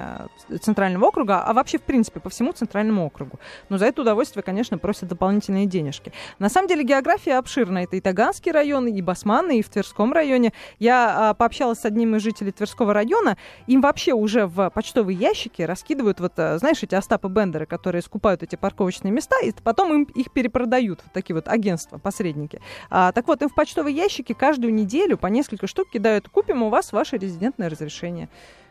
э, 0.50 0.58
центрального 0.58 1.06
округа, 1.06 1.44
а 1.44 1.54
вообще, 1.54 1.78
в 1.78 1.84
принципе, 1.84 2.20
по 2.20 2.30
всему 2.30 2.52
центральному 2.52 3.06
округу. 3.06 3.40
Но 3.70 3.78
за 3.78 3.86
это 3.86 4.02
удовольствие, 4.02 4.44
конечно, 4.44 4.78
просят 4.78 5.10
дополнительные 5.10 5.66
денежки. 5.66 6.12
На 6.40 6.50
самом 6.50 6.68
деле 6.68 6.84
география 6.84 7.38
обширна. 7.38 7.80
Это 7.80 7.96
и 7.96 8.02
Таганский 8.02 8.52
район, 8.52 8.88
и 8.88 9.02
Басман, 9.02 9.52
и 9.52 9.62
в 9.62 9.70
Тверском 9.70 10.14
районе. 10.14 10.54
Я 10.80 11.30
а, 11.30 11.34
пообщалась 11.34 11.80
с 11.80 11.86
одним 11.86 12.16
из 12.16 12.22
жителей 12.22 12.52
Тверского 12.52 12.94
района. 12.94 13.38
Им 13.68 13.82
вообще 13.82 14.14
уже 14.14 14.46
в 14.46 14.70
почтовый 14.70 15.07
почтовые 15.08 15.18
ящики 15.18 15.62
раскидывают, 15.62 16.20
вот, 16.20 16.34
э, 16.38 16.58
знаешь, 16.58 16.84
эти 16.84 16.96
Остапы 16.96 17.30
Бендеры, 17.30 17.66
которые 17.66 18.02
скупают 18.02 18.44
эти 18.44 18.56
парковочные 18.58 19.12
места, 19.12 19.38
и 19.42 19.54
потом 19.64 19.94
им 19.94 20.04
их 20.04 20.32
перепродают, 20.34 21.02
вот 21.04 21.14
такие 21.14 21.36
вот 21.36 21.48
агентства, 21.48 21.98
посредники. 21.98 22.60
А, 22.90 23.12
так 23.12 23.28
вот, 23.28 23.42
им 23.42 23.50
в 23.50 23.56
почтовые 23.56 23.96
ящики 23.96 24.34
каждую 24.34 24.74
неделю 24.74 25.18
по 25.18 25.28
несколько 25.28 25.68
штук 25.68 25.90
кидают, 25.94 26.28
купим 26.28 26.64
у 26.64 26.70
вас 26.70 26.92
ваше 26.92 27.18
резидентное 27.18 27.70
разрешение. 27.70 28.28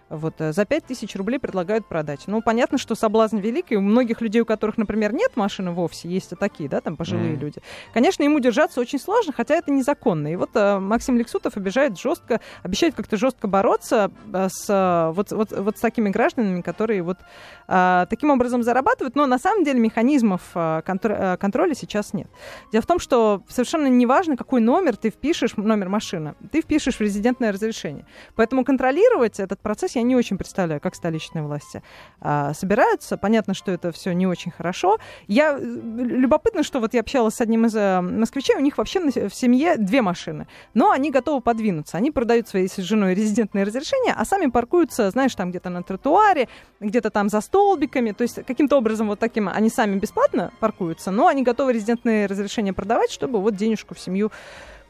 Вот, 0.08 0.40
э, 0.40 0.52
за 0.52 0.64
5 0.64 0.84
тысяч 0.86 1.16
рублей 1.16 1.38
предлагают 1.38 1.86
продать. 1.86 2.24
Ну, 2.28 2.40
понятно, 2.40 2.78
что 2.78 2.94
соблазн 2.94 3.38
великий. 3.38 3.76
У 3.76 3.80
многих 3.80 4.20
людей, 4.20 4.40
у 4.40 4.44
которых, 4.44 4.78
например, 4.78 5.12
нет 5.12 5.36
машины 5.36 5.72
вовсе, 5.72 6.08
есть 6.08 6.32
и 6.32 6.36
такие, 6.36 6.68
да, 6.68 6.80
там 6.80 6.96
пожилые 6.96 7.34
mm. 7.34 7.38
люди. 7.38 7.60
Конечно, 7.92 8.22
ему 8.22 8.38
держаться 8.38 8.80
очень 8.80 9.00
сложно, 9.00 9.32
хотя 9.36 9.56
это 9.56 9.72
незаконно. 9.72 10.32
И 10.32 10.36
вот 10.36 10.50
э, 10.54 10.78
Максим 10.78 11.18
Лексутов 11.18 11.56
обещает 11.56 11.98
жестко, 11.98 12.40
обещает 12.62 12.94
как-то 12.94 13.16
жестко 13.16 13.48
бороться 13.48 14.12
э, 14.32 14.48
с, 14.48 14.66
э, 14.68 15.12
вот, 15.12 15.32
вот, 15.32 15.50
вот 15.50 15.76
с 15.76 15.80
такими 15.80 16.08
гражданами, 16.10 16.60
которые 16.60 17.02
вот 17.02 17.18
э, 17.66 18.06
таким 18.08 18.30
образом 18.30 18.62
зарабатывают. 18.62 19.16
Но 19.16 19.26
на 19.26 19.38
самом 19.40 19.64
деле 19.64 19.80
механизмов 19.80 20.42
э, 20.54 20.82
контр- 20.86 21.34
э, 21.34 21.36
контроля 21.36 21.74
сейчас 21.74 22.12
нет. 22.12 22.28
Дело 22.70 22.82
в 22.82 22.86
том, 22.86 23.00
что 23.00 23.42
совершенно 23.48 23.88
неважно, 23.88 24.36
какой 24.36 24.60
номер 24.60 24.96
ты 24.96 25.10
впишешь, 25.10 25.56
номер 25.56 25.88
машины, 25.88 26.36
ты 26.52 26.62
впишешь 26.62 26.96
в 26.96 27.00
резидентное 27.00 27.50
разрешение. 27.50 28.06
Поэтому 28.36 28.64
контролировать 28.64 29.40
этот 29.40 29.60
процесс 29.60 29.95
я 29.96 30.02
не 30.02 30.16
очень 30.16 30.38
представляю, 30.38 30.80
как 30.80 30.94
столичные 30.94 31.42
власти 31.42 31.82
а, 32.20 32.54
собираются. 32.54 33.16
Понятно, 33.16 33.54
что 33.54 33.72
это 33.72 33.92
все 33.92 34.12
не 34.12 34.26
очень 34.26 34.50
хорошо. 34.50 34.98
Я 35.26 35.58
э, 35.58 35.60
любопытно, 35.60 36.62
что 36.62 36.80
вот 36.80 36.94
я 36.94 37.00
общалась 37.00 37.34
с 37.34 37.40
одним 37.40 37.66
из 37.66 37.74
э, 37.74 38.00
москвичей, 38.00 38.56
у 38.56 38.60
них 38.60 38.78
вообще 38.78 39.00
в 39.00 39.34
семье 39.34 39.76
две 39.76 40.02
машины, 40.02 40.46
но 40.74 40.90
они 40.90 41.10
готовы 41.10 41.40
подвинуться. 41.40 41.96
Они 41.96 42.10
продают 42.10 42.48
своей 42.48 42.68
с 42.68 42.76
женой 42.76 43.14
резидентные 43.14 43.64
разрешения, 43.64 44.14
а 44.16 44.24
сами 44.24 44.46
паркуются, 44.46 45.10
знаешь, 45.10 45.34
там 45.34 45.50
где-то 45.50 45.70
на 45.70 45.82
тротуаре, 45.82 46.48
где-то 46.80 47.10
там 47.10 47.28
за 47.28 47.40
столбиками. 47.40 48.12
То 48.12 48.22
есть 48.22 48.44
каким-то 48.46 48.76
образом 48.76 49.08
вот 49.08 49.18
таким 49.18 49.48
они 49.48 49.70
сами 49.70 49.98
бесплатно 49.98 50.52
паркуются, 50.60 51.10
но 51.10 51.26
они 51.26 51.42
готовы 51.42 51.72
резидентные 51.72 52.26
разрешения 52.26 52.72
продавать, 52.72 53.10
чтобы 53.10 53.40
вот 53.40 53.54
денежку 53.56 53.94
в 53.94 53.98
семью 53.98 54.30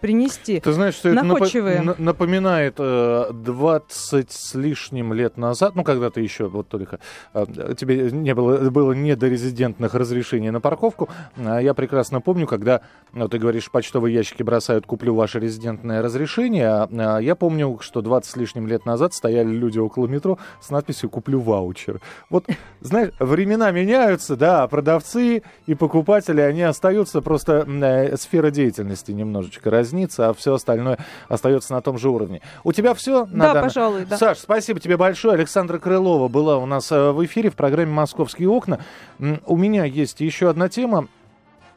принести. 0.07 0.61
Ты 0.61 0.73
знаешь, 0.73 0.95
что 0.95 1.13
находчивые. 1.13 1.79
это 1.79 2.01
напоминает 2.01 2.77
э, 2.79 3.31
20 3.33 4.31
с 4.31 4.55
лишним 4.55 5.13
лет 5.13 5.37
назад, 5.37 5.75
ну, 5.75 5.83
когда 5.83 6.11
ты 6.11 6.21
еще 6.21 6.47
вот 6.47 6.69
только 6.69 7.01
э, 7.35 7.75
тебе 7.77 8.13
не 8.13 8.33
было, 8.33 8.71
было 8.71 8.93
не 8.93 9.17
до 9.17 9.27
резидентных 9.27 9.95
разрешений 9.95 10.51
на 10.51 10.61
парковку. 10.61 11.09
А 11.37 11.59
я 11.59 11.75
прекрасно 11.75 12.21
помню, 12.21 12.47
когда, 12.47 12.83
ну, 13.13 13.29
ты 13.29 13.39
говоришь, 13.39 13.69
почтовые 13.69 14.15
ящики 14.15 14.45
бросают, 14.45 14.87
куплю 14.87 15.13
ваше 15.13 15.41
резидентное 15.41 16.03
разрешение. 16.03 16.69
А, 16.69 16.89
а 17.17 17.19
я 17.19 17.35
помню, 17.35 17.79
что 17.81 18.01
20 18.01 18.31
с 18.31 18.37
лишним 18.37 18.69
лет 18.69 18.87
назад 18.87 19.13
стояли 19.13 19.49
люди 19.49 19.81
около 19.81 20.07
метро 20.07 20.39
с 20.61 20.71
надписью 20.71 21.11
«Куплю 21.11 21.41
ваучер». 21.41 22.01
Вот, 22.31 22.47
знаешь, 22.81 23.13
времена 23.19 23.73
меняются, 23.73 24.37
да, 24.37 24.69
продавцы 24.69 25.43
и 25.67 25.75
покупатели, 25.75 26.41
они 26.41 26.63
остаются, 26.63 27.21
просто 27.23 27.67
э, 27.67 28.17
сфера 28.17 28.51
деятельности 28.51 29.11
немножечко 29.11 29.69
разнится 29.69 29.96
разнится, 29.97 30.29
а 30.29 30.35
все 30.35 30.55
остальное 30.55 30.99
остается 31.29 31.73
на 31.73 31.81
том 31.81 31.99
же 31.99 32.11
уровне. 32.11 32.43
У 32.65 32.73
тебя 32.73 32.95
все? 32.95 33.27
Да, 33.27 33.55
данный... 33.55 33.63
пожалуй, 33.63 34.05
да. 34.05 34.17
Саш, 34.17 34.39
спасибо 34.39 34.81
тебе 34.81 34.97
большое. 34.97 35.35
Александра 35.35 35.79
Крылова 35.79 36.29
была 36.29 36.59
у 36.59 36.67
нас 36.67 36.91
э, 36.93 37.11
в 37.11 37.25
эфире 37.25 37.51
в 37.51 37.55
программе 37.57 37.93
«Московские 37.93 38.49
окна». 38.49 38.81
У 39.19 39.57
меня 39.57 39.85
есть 39.85 40.21
еще 40.21 40.51
одна 40.51 40.69
тема. 40.69 41.09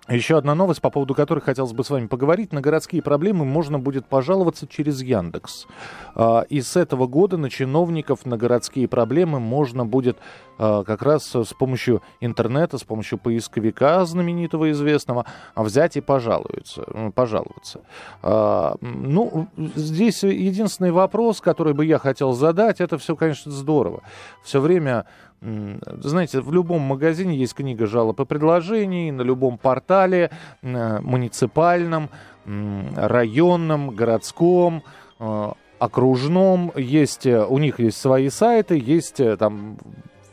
Еще 0.09 0.37
одна 0.37 0.55
новость, 0.55 0.81
по 0.81 0.89
поводу 0.89 1.13
которой 1.13 1.39
хотелось 1.39 1.73
бы 1.73 1.83
с 1.83 1.89
вами 1.91 2.07
поговорить. 2.07 2.51
На 2.51 2.61
городские 2.61 3.03
проблемы 3.03 3.45
можно 3.45 3.77
будет 3.77 4.07
пожаловаться 4.07 4.67
через 4.67 5.03
Яндекс. 5.03 5.67
А, 6.15 6.41
и 6.49 6.61
с 6.61 6.75
этого 6.75 7.05
года 7.05 7.37
на 7.37 7.49
чиновников 7.51 8.25
на 8.25 8.35
городские 8.35 8.87
проблемы 8.87 9.39
можно 9.39 9.85
будет 9.85 10.17
а, 10.57 10.83
как 10.83 11.03
раз 11.03 11.35
с 11.35 11.53
помощью 11.53 12.01
интернета, 12.21 12.79
с 12.79 12.83
помощью 12.83 13.19
поисковика 13.19 14.03
знаменитого, 14.05 14.71
известного, 14.71 15.25
взять 15.55 15.95
и 15.95 16.01
пожаловаться. 16.01 16.85
пожаловаться. 17.13 17.81
А, 18.23 18.77
ну, 18.81 19.47
здесь 19.75 20.23
единственный 20.23 20.91
вопрос, 20.91 21.39
который 21.39 21.73
бы 21.73 21.85
я 21.85 21.99
хотел 21.99 22.33
задать, 22.33 22.81
это 22.81 22.97
все, 22.97 23.15
конечно, 23.15 23.51
здорово. 23.51 24.01
Все 24.43 24.59
время 24.59 25.05
знаете, 25.41 26.41
в 26.41 26.51
любом 26.51 26.81
магазине 26.81 27.35
есть 27.35 27.53
книга 27.53 27.87
жалоб 27.87 28.19
и 28.19 28.25
предложений, 28.25 29.11
на 29.11 29.21
любом 29.21 29.57
портале, 29.57 30.31
э, 30.61 30.99
муниципальном, 31.01 32.09
районном, 32.45 33.91
городском, 33.91 34.83
э, 35.19 35.51
окружном, 35.79 36.71
есть, 36.75 37.25
э, 37.25 37.45
у 37.45 37.57
них 37.57 37.79
есть 37.79 37.97
свои 37.97 38.29
сайты, 38.29 38.77
есть 38.77 39.21
там 39.37 39.77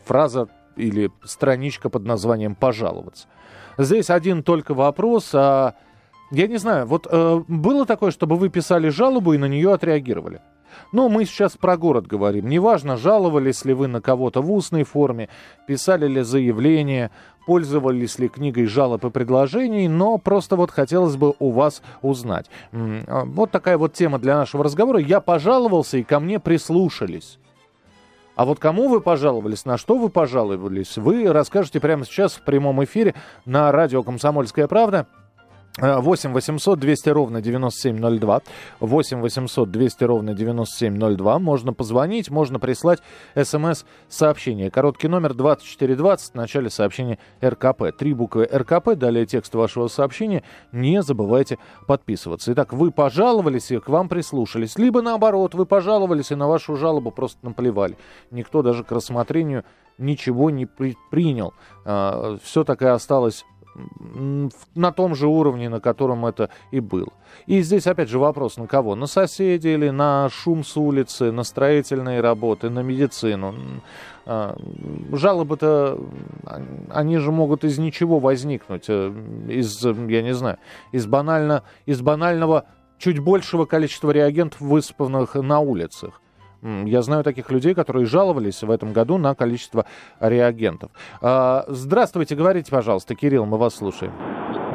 фраза 0.04 0.48
или 0.76 1.10
страничка 1.24 1.88
под 1.88 2.04
названием 2.04 2.54
«пожаловаться». 2.54 3.28
Здесь 3.78 4.10
один 4.10 4.42
только 4.42 4.74
вопрос, 4.74 5.30
а 5.34 5.74
я 6.30 6.46
не 6.46 6.56
знаю, 6.56 6.86
вот 6.86 7.06
э, 7.10 7.42
было 7.46 7.86
такое, 7.86 8.10
чтобы 8.10 8.36
вы 8.36 8.48
писали 8.48 8.88
жалобу 8.88 9.34
и 9.34 9.38
на 9.38 9.46
нее 9.46 9.72
отреагировали? 9.72 10.40
Но 10.92 11.08
мы 11.08 11.24
сейчас 11.24 11.56
про 11.56 11.76
город 11.76 12.06
говорим. 12.06 12.48
Неважно, 12.48 12.96
жаловались 12.96 13.64
ли 13.64 13.74
вы 13.74 13.86
на 13.86 14.00
кого-то 14.00 14.42
в 14.42 14.52
устной 14.52 14.84
форме, 14.84 15.28
писали 15.66 16.06
ли 16.06 16.22
заявление, 16.22 17.10
пользовались 17.46 18.18
ли 18.18 18.28
книгой 18.28 18.66
жалоб 18.66 19.04
и 19.04 19.10
предложений, 19.10 19.88
но 19.88 20.18
просто 20.18 20.56
вот 20.56 20.70
хотелось 20.70 21.16
бы 21.16 21.34
у 21.38 21.50
вас 21.50 21.82
узнать. 22.02 22.46
А, 22.72 23.24
вот 23.24 23.50
такая 23.50 23.78
вот 23.78 23.94
тема 23.94 24.18
для 24.18 24.36
нашего 24.36 24.64
разговора. 24.64 24.98
Я 24.98 25.20
пожаловался, 25.20 25.98
и 25.98 26.02
ко 26.02 26.20
мне 26.20 26.40
прислушались. 26.40 27.38
А 28.34 28.44
вот 28.44 28.58
кому 28.58 28.88
вы 28.88 29.00
пожаловались, 29.00 29.64
на 29.64 29.78
что 29.78 29.96
вы 29.96 30.10
пожаловались, 30.10 30.98
вы 30.98 31.32
расскажете 31.32 31.80
прямо 31.80 32.04
сейчас 32.04 32.34
в 32.34 32.42
прямом 32.42 32.84
эфире 32.84 33.14
на 33.46 33.72
радио 33.72 34.02
«Комсомольская 34.02 34.68
правда». 34.68 35.06
8 35.78 36.32
800 36.32 36.78
200 36.78 37.08
ровно 37.10 37.42
9702. 37.42 38.40
8 38.80 39.20
800 39.20 39.70
200 39.70 40.04
ровно 40.04 40.34
9702. 40.34 41.38
Можно 41.38 41.72
позвонить, 41.74 42.30
можно 42.30 42.58
прислать 42.58 43.00
смс-сообщение. 43.34 44.70
Короткий 44.70 45.08
номер 45.08 45.34
2420 45.34 46.32
в 46.32 46.34
начале 46.34 46.70
сообщения 46.70 47.18
РКП. 47.44 47.92
Три 47.96 48.14
буквы 48.14 48.48
РКП, 48.50 48.94
далее 48.94 49.26
текст 49.26 49.54
вашего 49.54 49.88
сообщения. 49.88 50.42
Не 50.72 51.02
забывайте 51.02 51.58
подписываться. 51.86 52.52
Итак, 52.54 52.72
вы 52.72 52.90
пожаловались 52.90 53.70
и 53.70 53.78
к 53.78 53.88
вам 53.88 54.08
прислушались. 54.08 54.78
Либо 54.78 55.02
наоборот, 55.02 55.54
вы 55.54 55.66
пожаловались 55.66 56.30
и 56.30 56.34
на 56.36 56.48
вашу 56.48 56.76
жалобу 56.76 57.10
просто 57.10 57.38
наплевали. 57.42 57.98
Никто 58.30 58.62
даже 58.62 58.82
к 58.82 58.92
рассмотрению 58.92 59.64
ничего 59.98 60.50
не 60.50 60.64
при 60.66 60.96
принял. 61.10 61.52
А, 61.84 62.38
все 62.42 62.64
так 62.64 62.82
и 62.82 62.86
осталось 62.86 63.44
на 64.74 64.92
том 64.92 65.14
же 65.14 65.26
уровне, 65.26 65.68
на 65.68 65.80
котором 65.80 66.26
это 66.26 66.50
и 66.70 66.80
было. 66.80 67.12
И 67.46 67.60
здесь 67.62 67.86
опять 67.86 68.08
же 68.08 68.18
вопрос, 68.18 68.56
на 68.56 68.66
кого? 68.66 68.94
На 68.94 69.06
соседей 69.06 69.74
или 69.74 69.90
на 69.90 70.28
шум 70.30 70.64
с 70.64 70.76
улицы, 70.76 71.32
на 71.32 71.42
строительные 71.42 72.20
работы, 72.20 72.70
на 72.70 72.80
медицину? 72.80 73.54
А, 74.24 74.56
жалобы-то, 75.12 76.00
они 76.90 77.18
же 77.18 77.30
могут 77.30 77.64
из 77.64 77.78
ничего 77.78 78.18
возникнуть, 78.18 78.86
э, 78.88 79.12
из, 79.48 79.84
я 79.84 80.22
не 80.22 80.34
знаю, 80.34 80.58
из, 80.90 81.06
банально, 81.06 81.62
из 81.84 82.00
банального 82.00 82.64
чуть 82.98 83.20
большего 83.20 83.66
количества 83.66 84.10
реагентов, 84.10 84.60
высыпанных 84.60 85.34
на 85.34 85.60
улицах. 85.60 86.20
Я 86.84 87.02
знаю 87.02 87.22
таких 87.22 87.50
людей, 87.50 87.74
которые 87.74 88.06
жаловались 88.06 88.62
в 88.62 88.70
этом 88.70 88.92
году 88.92 89.18
на 89.18 89.34
количество 89.34 89.86
реагентов. 90.20 90.90
А, 91.22 91.64
здравствуйте, 91.68 92.34
говорите, 92.34 92.70
пожалуйста, 92.72 93.14
Кирилл, 93.14 93.46
мы 93.46 93.56
вас 93.56 93.76
слушаем. 93.76 94.12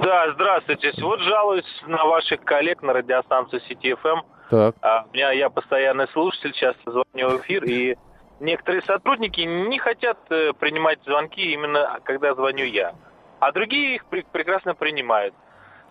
Да, 0.02 0.32
здравствуйте. 0.34 0.94
Вот 1.02 1.20
жалуюсь 1.20 1.84
на 1.88 2.06
ваших 2.06 2.42
коллег 2.42 2.82
на 2.82 2.94
радиостанцию 2.94 3.62
Сити 3.68 3.94
ФМ. 3.96 4.22
Так. 4.50 4.76
А, 4.82 5.06
у 5.10 5.14
меня, 5.14 5.32
я 5.32 5.50
постоянный 5.50 6.08
слушатель, 6.14 6.54
сейчас 6.54 6.76
звоню 6.86 7.30
в 7.30 7.42
эфир, 7.42 7.64
и 7.66 7.96
некоторые 8.40 8.82
сотрудники 8.84 9.42
не 9.42 9.78
хотят 9.78 10.18
э, 10.30 10.54
принимать 10.54 11.00
звонки 11.06 11.54
именно 11.54 12.00
когда 12.04 12.34
звоню 12.34 12.66
я. 12.66 12.96
А 13.40 13.52
другие 13.52 13.96
их 13.96 14.06
прекрасно 14.06 14.76
принимают. 14.76 15.34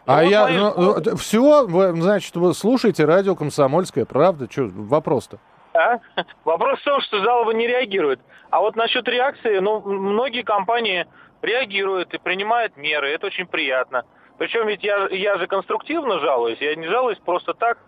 А 0.06 0.22
ну, 0.22 0.30
я, 0.30 0.48
ну, 0.48 1.16
все, 1.16 1.66
вы, 1.66 1.92
значит, 2.00 2.34
вы 2.36 2.54
слушаете 2.54 3.04
радио 3.04 3.34
«Комсомольская 3.34 4.06
правда», 4.06 4.48
что 4.50 4.68
вопрос-то? 4.72 5.38
А? 5.80 6.00
Вопрос 6.44 6.80
в 6.80 6.84
том, 6.84 7.00
что 7.00 7.22
жалобы 7.22 7.54
не 7.54 7.66
реагируют. 7.66 8.20
А 8.50 8.60
вот 8.60 8.76
насчет 8.76 9.08
реакции, 9.08 9.58
ну, 9.58 9.80
многие 9.80 10.42
компании 10.42 11.06
реагируют 11.42 12.12
и 12.14 12.18
принимают 12.18 12.76
меры, 12.76 13.08
это 13.08 13.26
очень 13.26 13.46
приятно. 13.46 14.04
Причем 14.38 14.66
ведь 14.66 14.82
я, 14.82 15.08
я 15.08 15.36
же 15.38 15.46
конструктивно 15.46 16.18
жалуюсь, 16.20 16.60
я 16.60 16.74
не 16.74 16.86
жалуюсь 16.86 17.18
просто 17.18 17.54
так, 17.54 17.78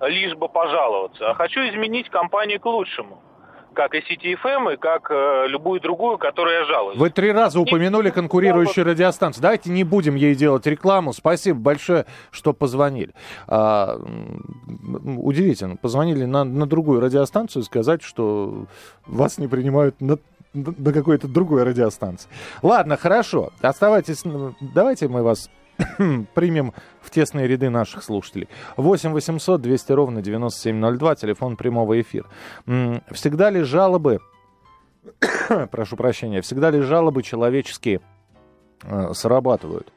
лишь 0.00 0.34
бы 0.34 0.48
пожаловаться, 0.48 1.30
а 1.30 1.34
хочу 1.34 1.60
изменить 1.60 2.10
компанию 2.10 2.60
к 2.60 2.66
лучшему 2.66 3.22
как 3.76 3.94
и 3.94 3.98
CTFM, 3.98 4.74
и 4.74 4.76
как 4.76 5.10
э, 5.10 5.46
любую 5.48 5.80
другую, 5.80 6.18
которую 6.18 6.60
я 6.60 6.64
жалуюсь. 6.64 6.98
Вы 6.98 7.10
три 7.10 7.30
раза 7.30 7.60
упомянули 7.60 8.10
конкурирующую 8.10 8.84
радиостанцию. 8.84 9.42
Давайте 9.42 9.70
не 9.70 9.84
будем 9.84 10.16
ей 10.16 10.34
делать 10.34 10.66
рекламу. 10.66 11.12
Спасибо 11.12 11.60
большое, 11.60 12.06
что 12.30 12.52
позвонили. 12.54 13.12
А, 13.46 14.00
удивительно. 15.18 15.76
Позвонили 15.76 16.24
на, 16.24 16.44
на 16.44 16.66
другую 16.66 17.00
радиостанцию 17.00 17.62
сказать, 17.62 18.02
что 18.02 18.66
вас 19.06 19.38
не 19.38 19.46
принимают 19.46 20.00
на 20.00 20.18
на 20.54 20.90
какой-то 20.90 21.28
другой 21.28 21.64
радиостанции. 21.64 22.30
Ладно, 22.62 22.96
хорошо. 22.96 23.52
Оставайтесь. 23.60 24.22
Давайте 24.74 25.06
мы 25.06 25.22
вас 25.22 25.50
примем 26.34 26.72
в 27.00 27.10
тесные 27.10 27.46
ряды 27.46 27.70
наших 27.70 28.02
слушателей. 28.02 28.48
8 28.76 29.12
800 29.12 29.60
200 29.60 29.92
ровно 29.92 30.22
9702, 30.22 31.14
телефон 31.16 31.56
прямого 31.56 32.00
эфира. 32.00 32.26
Всегда 33.10 33.50
ли 33.50 33.62
жалобы, 33.62 34.20
прошу 35.70 35.96
прощения, 35.96 36.40
всегда 36.40 36.70
ли 36.70 36.80
жалобы 36.80 37.22
человеческие 37.22 38.00
э, 38.82 39.12
срабатывают? 39.12 39.92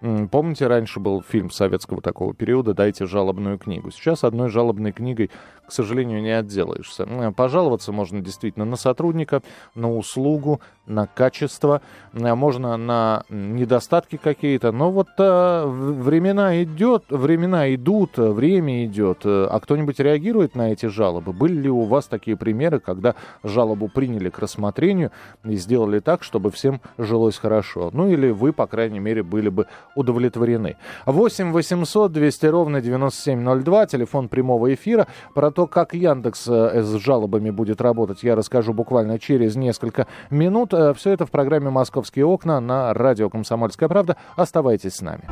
Помните, 0.00 0.66
раньше 0.66 0.98
был 0.98 1.22
фильм 1.22 1.50
советского 1.50 2.00
такого 2.00 2.32
периода 2.32 2.72
«Дайте 2.72 3.04
жалобную 3.04 3.58
книгу». 3.58 3.90
Сейчас 3.90 4.24
одной 4.24 4.48
жалобной 4.48 4.92
книгой, 4.92 5.30
к 5.66 5.72
сожалению, 5.72 6.22
не 6.22 6.30
отделаешься. 6.30 7.06
Пожаловаться 7.36 7.92
можно 7.92 8.22
действительно 8.22 8.64
на 8.64 8.76
сотрудника, 8.76 9.42
на 9.74 9.94
услугу, 9.94 10.62
на 10.90 11.06
качество, 11.06 11.80
можно 12.12 12.76
на 12.76 13.24
недостатки 13.30 14.16
какие-то. 14.16 14.72
Но 14.72 14.90
вот 14.90 15.08
а, 15.18 15.66
времена 15.66 16.62
идет, 16.62 17.04
времена 17.08 17.72
идут, 17.74 18.18
время 18.18 18.84
идет. 18.84 19.20
А 19.24 19.58
кто-нибудь 19.60 20.00
реагирует 20.00 20.54
на 20.54 20.72
эти 20.72 20.86
жалобы? 20.86 21.32
Были 21.32 21.60
ли 21.62 21.70
у 21.70 21.82
вас 21.82 22.06
такие 22.06 22.36
примеры, 22.36 22.80
когда 22.80 23.14
жалобу 23.44 23.88
приняли 23.88 24.28
к 24.28 24.38
рассмотрению 24.38 25.12
и 25.44 25.56
сделали 25.56 26.00
так, 26.00 26.22
чтобы 26.22 26.50
всем 26.50 26.80
жилось 26.98 27.38
хорошо? 27.38 27.90
Ну 27.92 28.08
или 28.08 28.30
вы, 28.30 28.52
по 28.52 28.66
крайней 28.66 29.00
мере, 29.00 29.22
были 29.22 29.48
бы 29.48 29.66
удовлетворены. 29.94 30.76
8 31.06 31.52
800 31.52 32.12
200 32.12 32.46
ровно 32.46 32.80
9702, 32.80 33.86
телефон 33.86 34.28
прямого 34.28 34.74
эфира. 34.74 35.06
Про 35.34 35.50
то, 35.50 35.66
как 35.66 35.94
Яндекс 35.94 36.48
э, 36.48 36.82
с 36.82 36.94
жалобами 36.98 37.50
будет 37.50 37.80
работать, 37.80 38.22
я 38.22 38.34
расскажу 38.34 38.72
буквально 38.72 39.18
через 39.18 39.56
несколько 39.56 40.06
минут. 40.30 40.74
Э, 40.80 40.94
Все 40.94 41.12
это 41.12 41.26
в 41.26 41.30
программе 41.30 41.68
«Московские 41.68 42.24
окна» 42.24 42.58
на 42.60 42.94
радио 42.94 43.28
«Комсомольская 43.28 43.88
правда». 43.88 44.16
Оставайтесь 44.36 44.94
с 44.94 45.02
нами. 45.02 45.24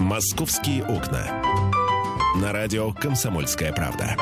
«Московские 0.00 0.84
окна» 0.84 1.22
на 2.40 2.52
радио 2.52 2.92
«Комсомольская 2.92 3.72
правда». 3.72 4.16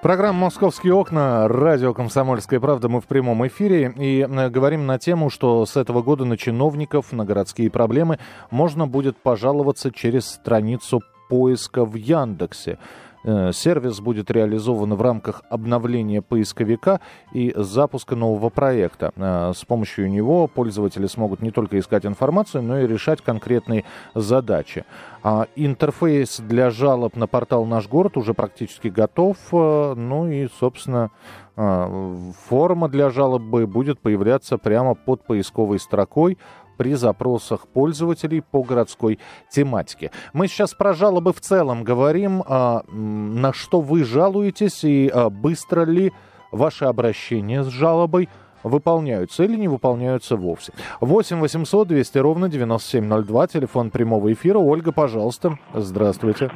Программа 0.00 0.38
«Московские 0.38 0.94
окна», 0.94 1.46
радио 1.46 1.92
«Комсомольская 1.92 2.58
правда». 2.58 2.88
Мы 2.88 3.02
в 3.02 3.04
прямом 3.04 3.46
эфире 3.48 3.92
и 3.96 4.20
э, 4.22 4.48
говорим 4.48 4.86
на 4.86 4.98
тему, 4.98 5.28
что 5.28 5.66
с 5.66 5.76
этого 5.76 6.02
года 6.02 6.24
на 6.24 6.38
чиновников, 6.38 7.12
на 7.12 7.26
городские 7.26 7.70
проблемы 7.70 8.18
можно 8.50 8.86
будет 8.86 9.18
пожаловаться 9.18 9.90
через 9.90 10.26
страницу 10.26 11.02
поиска 11.28 11.84
в 11.84 11.94
Яндексе. 11.96 12.78
Э, 13.24 13.52
сервис 13.52 14.00
будет 14.00 14.30
реализован 14.30 14.94
в 14.94 15.00
рамках 15.00 15.42
обновления 15.48 16.20
поисковика 16.20 17.00
и 17.32 17.54
запуска 17.56 18.16
нового 18.16 18.50
проекта. 18.50 19.12
Э, 19.16 19.52
с 19.54 19.64
помощью 19.64 20.10
него 20.10 20.46
пользователи 20.46 21.06
смогут 21.06 21.40
не 21.40 21.50
только 21.50 21.78
искать 21.78 22.04
информацию, 22.04 22.62
но 22.62 22.80
и 22.80 22.86
решать 22.86 23.22
конкретные 23.22 23.84
задачи. 24.14 24.84
А 25.22 25.46
интерфейс 25.56 26.38
для 26.38 26.68
жалоб 26.68 27.16
на 27.16 27.26
портал 27.26 27.64
«Наш 27.64 27.88
город» 27.88 28.18
уже 28.18 28.34
практически 28.34 28.88
готов. 28.88 29.38
Э, 29.52 29.94
ну 29.96 30.28
и, 30.28 30.48
собственно, 30.58 31.10
форма 31.56 32.88
для 32.88 33.10
жалобы 33.10 33.68
будет 33.68 34.00
появляться 34.00 34.58
прямо 34.58 34.96
под 34.96 35.24
поисковой 35.24 35.78
строкой 35.78 36.36
при 36.76 36.94
запросах 36.94 37.66
пользователей 37.68 38.40
по 38.40 38.62
городской 38.62 39.18
тематике. 39.50 40.10
Мы 40.32 40.48
сейчас 40.48 40.74
про 40.74 40.92
жалобы 40.92 41.32
в 41.32 41.40
целом 41.40 41.84
говорим. 41.84 42.42
А, 42.46 42.82
на 42.88 43.52
что 43.52 43.80
вы 43.80 44.04
жалуетесь 44.04 44.84
и 44.84 45.08
а, 45.08 45.30
быстро 45.30 45.84
ли 45.84 46.12
ваши 46.52 46.84
обращения 46.84 47.62
с 47.62 47.68
жалобой 47.68 48.28
выполняются 48.62 49.44
или 49.44 49.56
не 49.56 49.68
выполняются 49.68 50.36
вовсе. 50.36 50.72
8 51.00 51.40
800 51.40 51.88
200 51.88 52.18
ровно 52.18 52.48
9702, 52.48 53.46
телефон 53.48 53.90
прямого 53.90 54.32
эфира. 54.32 54.58
Ольга, 54.58 54.92
пожалуйста, 54.92 55.58
здравствуйте. 55.74 56.50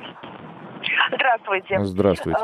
Здравствуйте. 1.13 1.85
Здравствуйте. 1.85 2.41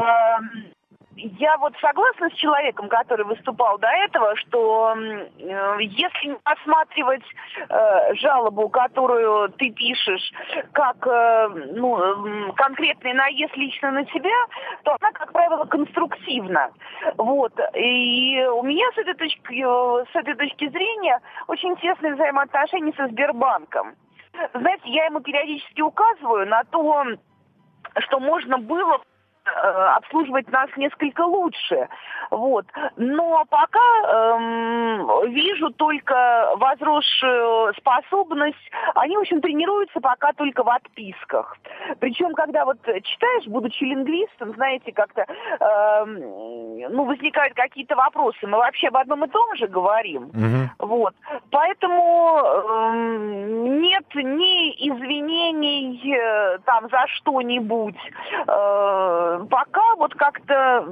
Я 1.26 1.56
вот 1.56 1.74
согласна 1.80 2.28
с 2.28 2.34
человеком, 2.34 2.86
который 2.90 3.24
выступал 3.24 3.78
до 3.78 3.88
этого, 3.88 4.36
что 4.36 4.94
э, 4.94 5.76
если 5.80 6.36
рассматривать 6.44 7.24
э, 7.66 8.14
жалобу, 8.16 8.68
которую 8.68 9.48
ты 9.52 9.70
пишешь, 9.70 10.30
как 10.72 11.06
э, 11.06 11.48
ну, 11.76 12.52
конкретный 12.56 13.14
наезд 13.14 13.56
лично 13.56 13.92
на 13.92 14.04
тебя, 14.04 14.36
то 14.82 14.98
она, 15.00 15.12
как 15.12 15.32
правило, 15.32 15.64
конструктивна. 15.64 16.70
Вот. 17.16 17.58
И 17.74 18.44
у 18.44 18.62
меня 18.62 18.84
с 18.94 18.98
этой 18.98 19.14
точки, 19.14 19.62
с 19.62 20.14
этой 20.14 20.34
точки 20.34 20.68
зрения 20.68 21.20
очень 21.46 21.74
тесные 21.76 22.16
взаимоотношения 22.16 22.92
со 22.98 23.08
Сбербанком. 23.08 23.94
Знаете, 24.52 24.90
я 24.90 25.06
ему 25.06 25.20
периодически 25.20 25.80
указываю 25.80 26.46
на 26.46 26.64
то, 26.64 27.06
что 27.98 28.20
можно 28.20 28.58
было 28.58 28.98
Э, 28.98 29.13
обслуживать 29.44 30.50
нас 30.50 30.68
несколько 30.76 31.22
лучше. 31.22 31.88
Вот. 32.30 32.66
Но 32.96 33.44
пока 33.48 33.78
эм, 33.78 35.30
вижу 35.30 35.70
только 35.70 36.52
возросшую 36.56 37.74
способность. 37.74 38.70
Они, 38.94 39.16
в 39.16 39.20
общем, 39.20 39.40
тренируются 39.40 40.00
пока 40.00 40.32
только 40.32 40.62
в 40.62 40.68
отписках. 40.68 41.56
Причем, 42.00 42.32
когда 42.34 42.64
вот 42.64 42.78
читаешь, 42.82 43.46
будучи 43.46 43.84
лингвистом, 43.84 44.54
знаете, 44.54 44.92
как-то 44.92 45.26
эм, 45.60 46.80
ну, 46.90 47.04
возникают 47.04 47.54
какие-то 47.54 47.96
вопросы. 47.96 48.46
Мы 48.46 48.58
вообще 48.58 48.88
об 48.88 48.96
одном 48.96 49.24
и 49.24 49.28
том 49.28 49.54
же 49.56 49.66
говорим. 49.66 50.24
Угу. 50.24 50.86
Вот. 50.88 51.14
Поэтому 51.50 52.38
эм, 52.38 53.80
нет 53.80 54.06
ни 54.14 54.88
извинений 54.88 56.14
э, 56.16 56.58
там 56.64 56.88
за 56.90 57.06
что-нибудь. 57.08 57.96
Э, 58.46 59.33
пока 59.50 59.94
вот 59.96 60.14
как-то, 60.14 60.82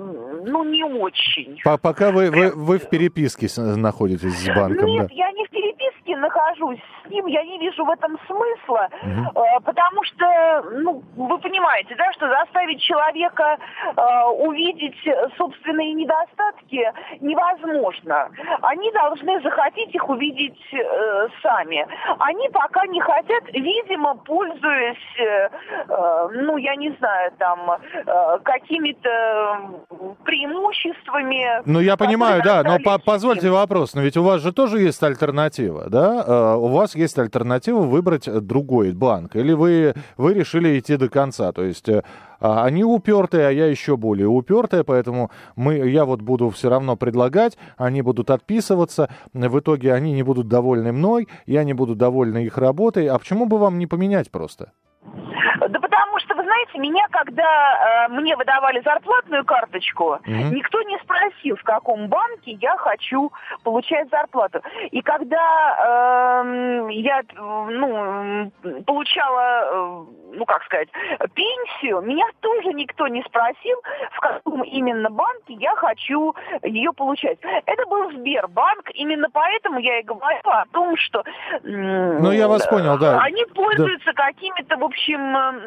ну, 0.44 0.64
не 0.64 0.85
очень. 0.85 1.59
Пока 1.83 2.11
вы, 2.11 2.31
вы, 2.31 2.52
вы 2.55 2.78
в 2.78 2.88
переписке 2.88 3.48
находитесь 3.57 4.38
с 4.38 4.48
банком, 4.55 4.87
Нет, 4.87 5.09
да? 5.09 5.14
я 5.14 5.31
не 5.33 5.46
в 5.46 5.50
переписке 5.50 6.16
нахожусь 6.16 6.81
с 7.05 7.11
ним, 7.11 7.26
я 7.26 7.42
не 7.44 7.59
вижу 7.59 7.85
в 7.85 7.90
этом 7.90 8.18
смысла, 8.26 8.88
угу. 9.02 9.44
потому 9.64 10.05
что, 10.05 10.62
ну, 10.72 11.02
вы 11.16 11.38
понимаете, 11.38 11.94
да, 11.96 12.12
что 12.12 12.28
заставить 12.28 12.81
человека 12.81 13.59
э, 13.96 14.24
увидеть 14.38 14.96
собственные 15.37 15.94
недостатки 15.94 16.92
невозможно. 17.20 18.31
Они 18.62 18.90
должны 18.92 19.40
захотеть 19.42 19.94
их 19.94 20.09
увидеть 20.09 20.61
э, 20.72 21.28
сами. 21.42 21.87
Они 22.18 22.48
пока 22.50 22.87
не 22.87 23.00
хотят, 23.00 23.44
видимо, 23.52 24.14
пользуясь, 24.16 24.96
э, 25.18 25.48
э, 25.88 26.28
ну, 26.33 26.57
я 26.57 26.76
не 26.76 26.90
знаю, 26.98 27.33
там, 27.38 27.70
э, 27.70 28.32
какими-то 28.42 29.85
преимуществами. 30.25 31.62
Ну, 31.64 31.81
я 31.81 31.97
понимаю, 31.97 32.42
да, 32.45 32.62
но 32.62 32.79
по 32.79 32.99
позвольте 32.99 33.51
вопрос, 33.51 33.95
но 33.95 34.03
ведь 34.03 34.16
у 34.16 34.23
вас 34.23 34.40
же 34.42 34.53
тоже 34.53 34.81
есть 34.81 35.03
альтернатива, 35.03 35.88
да? 35.88 36.25
Э, 36.27 36.57
у 36.57 36.68
вас 36.68 36.95
есть 36.95 37.18
альтернатива 37.18 37.81
выбрать 37.81 38.29
другой 38.47 38.92
банк, 38.92 39.37
или 39.37 39.53
вы, 39.53 39.95
вы 40.16 40.35
решили 40.35 40.79
идти 40.79 40.97
до 40.97 41.09
конца, 41.09 41.53
то 41.53 41.62
есть 41.62 41.88
э, 41.88 42.03
а, 42.42 42.64
они 42.64 42.83
упертые, 42.83 43.47
а 43.47 43.51
я 43.51 43.66
еще 43.66 43.97
более 43.97 44.27
упертая, 44.27 44.83
поэтому 44.83 45.31
мы, 45.55 45.75
я 45.88 46.05
вот 46.05 46.23
буду 46.23 46.51
все 46.51 46.68
равно 46.68 46.97
предлагать, 46.97 47.57
они 47.77 48.03
будут 48.03 48.31
отписываться, 48.31 49.09
в 49.33 49.59
итоге 49.61 49.95
они 49.95 50.12
не 50.12 50.25
будут 50.25 50.49
довольны 50.49 50.92
мной, 50.92 51.29
я 51.47 51.62
не 51.62 51.73
буду 51.73 51.95
довольна 51.95 52.38
их 52.38 52.59
работой, 52.59 53.07
а 53.07 53.18
почему 53.18 53.47
бы 53.47 53.59
вам 53.59 53.79
не 53.79 53.87
поменять 53.87 54.31
просто? 54.31 54.73
Да 55.05 55.79
потому 55.79 56.12
что, 56.24 56.35
вы 56.35 56.42
знаете, 56.42 56.78
меня, 56.78 57.06
когда 57.11 58.06
э, 58.06 58.08
мне 58.08 58.37
выдавали 58.37 58.80
зарплатную 58.85 59.44
карточку, 59.44 60.18
mm-hmm. 60.24 60.50
никто 60.50 60.82
не 60.82 60.98
спросил, 60.98 61.56
в 61.56 61.62
каком 61.62 62.08
банке 62.08 62.52
я 62.52 62.76
хочу 62.76 63.32
получать 63.64 64.08
зарплату. 64.11 64.61
И 64.90 65.00
когда 65.02 66.44
э, 66.44 66.92
я 66.92 67.22
ну, 67.35 68.50
получала, 68.87 69.64
э, 69.64 70.04
ну 70.35 70.44
как 70.46 70.62
сказать, 70.64 70.88
пенсию, 71.35 72.00
меня 72.02 72.26
тоже 72.40 72.72
никто 72.72 73.08
не 73.08 73.22
спросил, 73.22 73.76
в 74.12 74.20
каком 74.20 74.62
именно 74.62 75.11
банке 75.11 75.54
я 75.54 75.74
хочу 75.76 76.35
ее 76.62 76.92
получать. 76.92 77.38
Это 77.66 77.87
был 77.87 78.11
Сбербанк, 78.12 78.90
именно 78.94 79.28
поэтому 79.32 79.78
я 79.78 80.00
и 80.00 80.02
говорила 80.02 80.62
о 80.62 80.66
том, 80.72 80.96
что... 80.96 81.24
Ну, 81.62 82.30
я 82.32 82.48
вас 82.48 82.66
понял, 82.66 82.98
да. 82.98 83.20
Они 83.20 83.44
пользуются 83.46 84.12
да. 84.14 84.26
какими-то, 84.26 84.76
в 84.76 84.85
общем, 84.85 85.62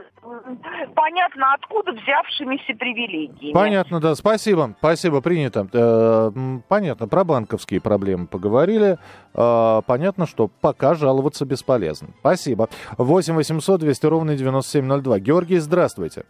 понятно 0.95 1.53
откуда 1.53 1.91
взявшимися 1.91 2.73
привилегиями. 2.79 3.53
Понятно, 3.53 3.99
да, 3.99 4.15
спасибо, 4.15 4.75
спасибо, 4.79 5.21
принято. 5.21 5.67
Э, 5.73 6.31
понятно, 6.67 7.07
про 7.07 7.23
банковские 7.23 7.81
проблемы 7.81 8.27
поговорили. 8.27 8.97
Э, 9.33 9.81
понятно, 9.85 10.25
что 10.25 10.49
пока 10.61 10.95
жаловаться 10.95 11.45
бесполезно. 11.45 12.09
Спасибо. 12.19 12.69
8 12.97 13.35
800 13.35 13.81
200 13.81 14.05
ровно 14.07 14.35
9702. 14.35 15.19
Георгий, 15.19 15.57
здравствуйте. 15.59 16.25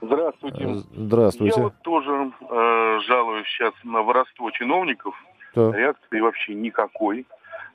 Здравствуйте. 0.00 0.64
Э, 0.64 0.74
здравствуйте. 0.94 1.54
Я 1.56 1.64
вот 1.64 1.74
тоже 1.82 2.32
э, 2.40 2.98
жалуюсь 3.06 3.46
сейчас 3.48 3.72
на 3.84 4.02
воровство 4.02 4.50
чиновников. 4.50 5.14
Да. 5.54 5.72
Реакции 5.72 6.20
вообще 6.20 6.54
никакой. 6.54 7.26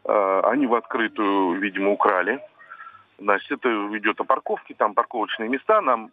Э, 0.06 0.41
они 0.45 0.67
в 0.67 0.75
открытую, 0.75 1.60
видимо, 1.60 1.91
украли. 1.91 2.39
Значит, 3.21 3.51
это 3.51 3.69
идет 3.97 4.19
о 4.19 4.23
парковке, 4.23 4.73
там 4.73 4.95
парковочные 4.95 5.47
места 5.47 5.79
нам 5.81 6.10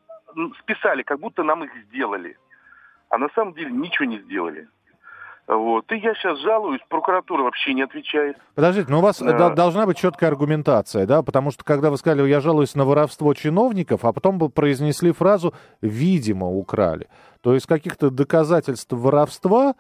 списали, 0.60 1.02
как 1.02 1.18
будто 1.20 1.42
нам 1.42 1.64
их 1.64 1.70
сделали. 1.86 2.36
А 3.08 3.16
на 3.16 3.28
самом 3.34 3.54
деле 3.54 3.70
ничего 3.70 4.04
не 4.04 4.18
сделали. 4.18 4.68
Вот. 5.46 5.90
И 5.90 5.96
я 5.96 6.12
сейчас 6.14 6.38
жалуюсь, 6.40 6.82
прокуратура 6.90 7.44
вообще 7.44 7.72
не 7.72 7.80
отвечает. 7.80 8.36
Подождите, 8.54 8.90
но 8.90 8.98
у 8.98 9.00
вас 9.00 9.22
а... 9.22 9.50
должна 9.54 9.86
быть 9.86 9.96
четкая 9.96 10.28
аргументация, 10.28 11.06
да? 11.06 11.22
Потому 11.22 11.50
что 11.50 11.64
когда 11.64 11.88
вы 11.88 11.96
сказали, 11.96 12.28
я 12.28 12.40
жалуюсь 12.40 12.74
на 12.74 12.84
воровство 12.84 13.32
чиновников, 13.32 14.04
а 14.04 14.12
потом 14.12 14.36
бы 14.36 14.50
произнесли 14.50 15.12
фразу 15.12 15.54
«видимо 15.80 16.46
украли». 16.46 17.08
То 17.40 17.54
есть 17.54 17.66
каких-то 17.66 18.10
доказательств 18.10 18.92
воровства, 18.92 19.74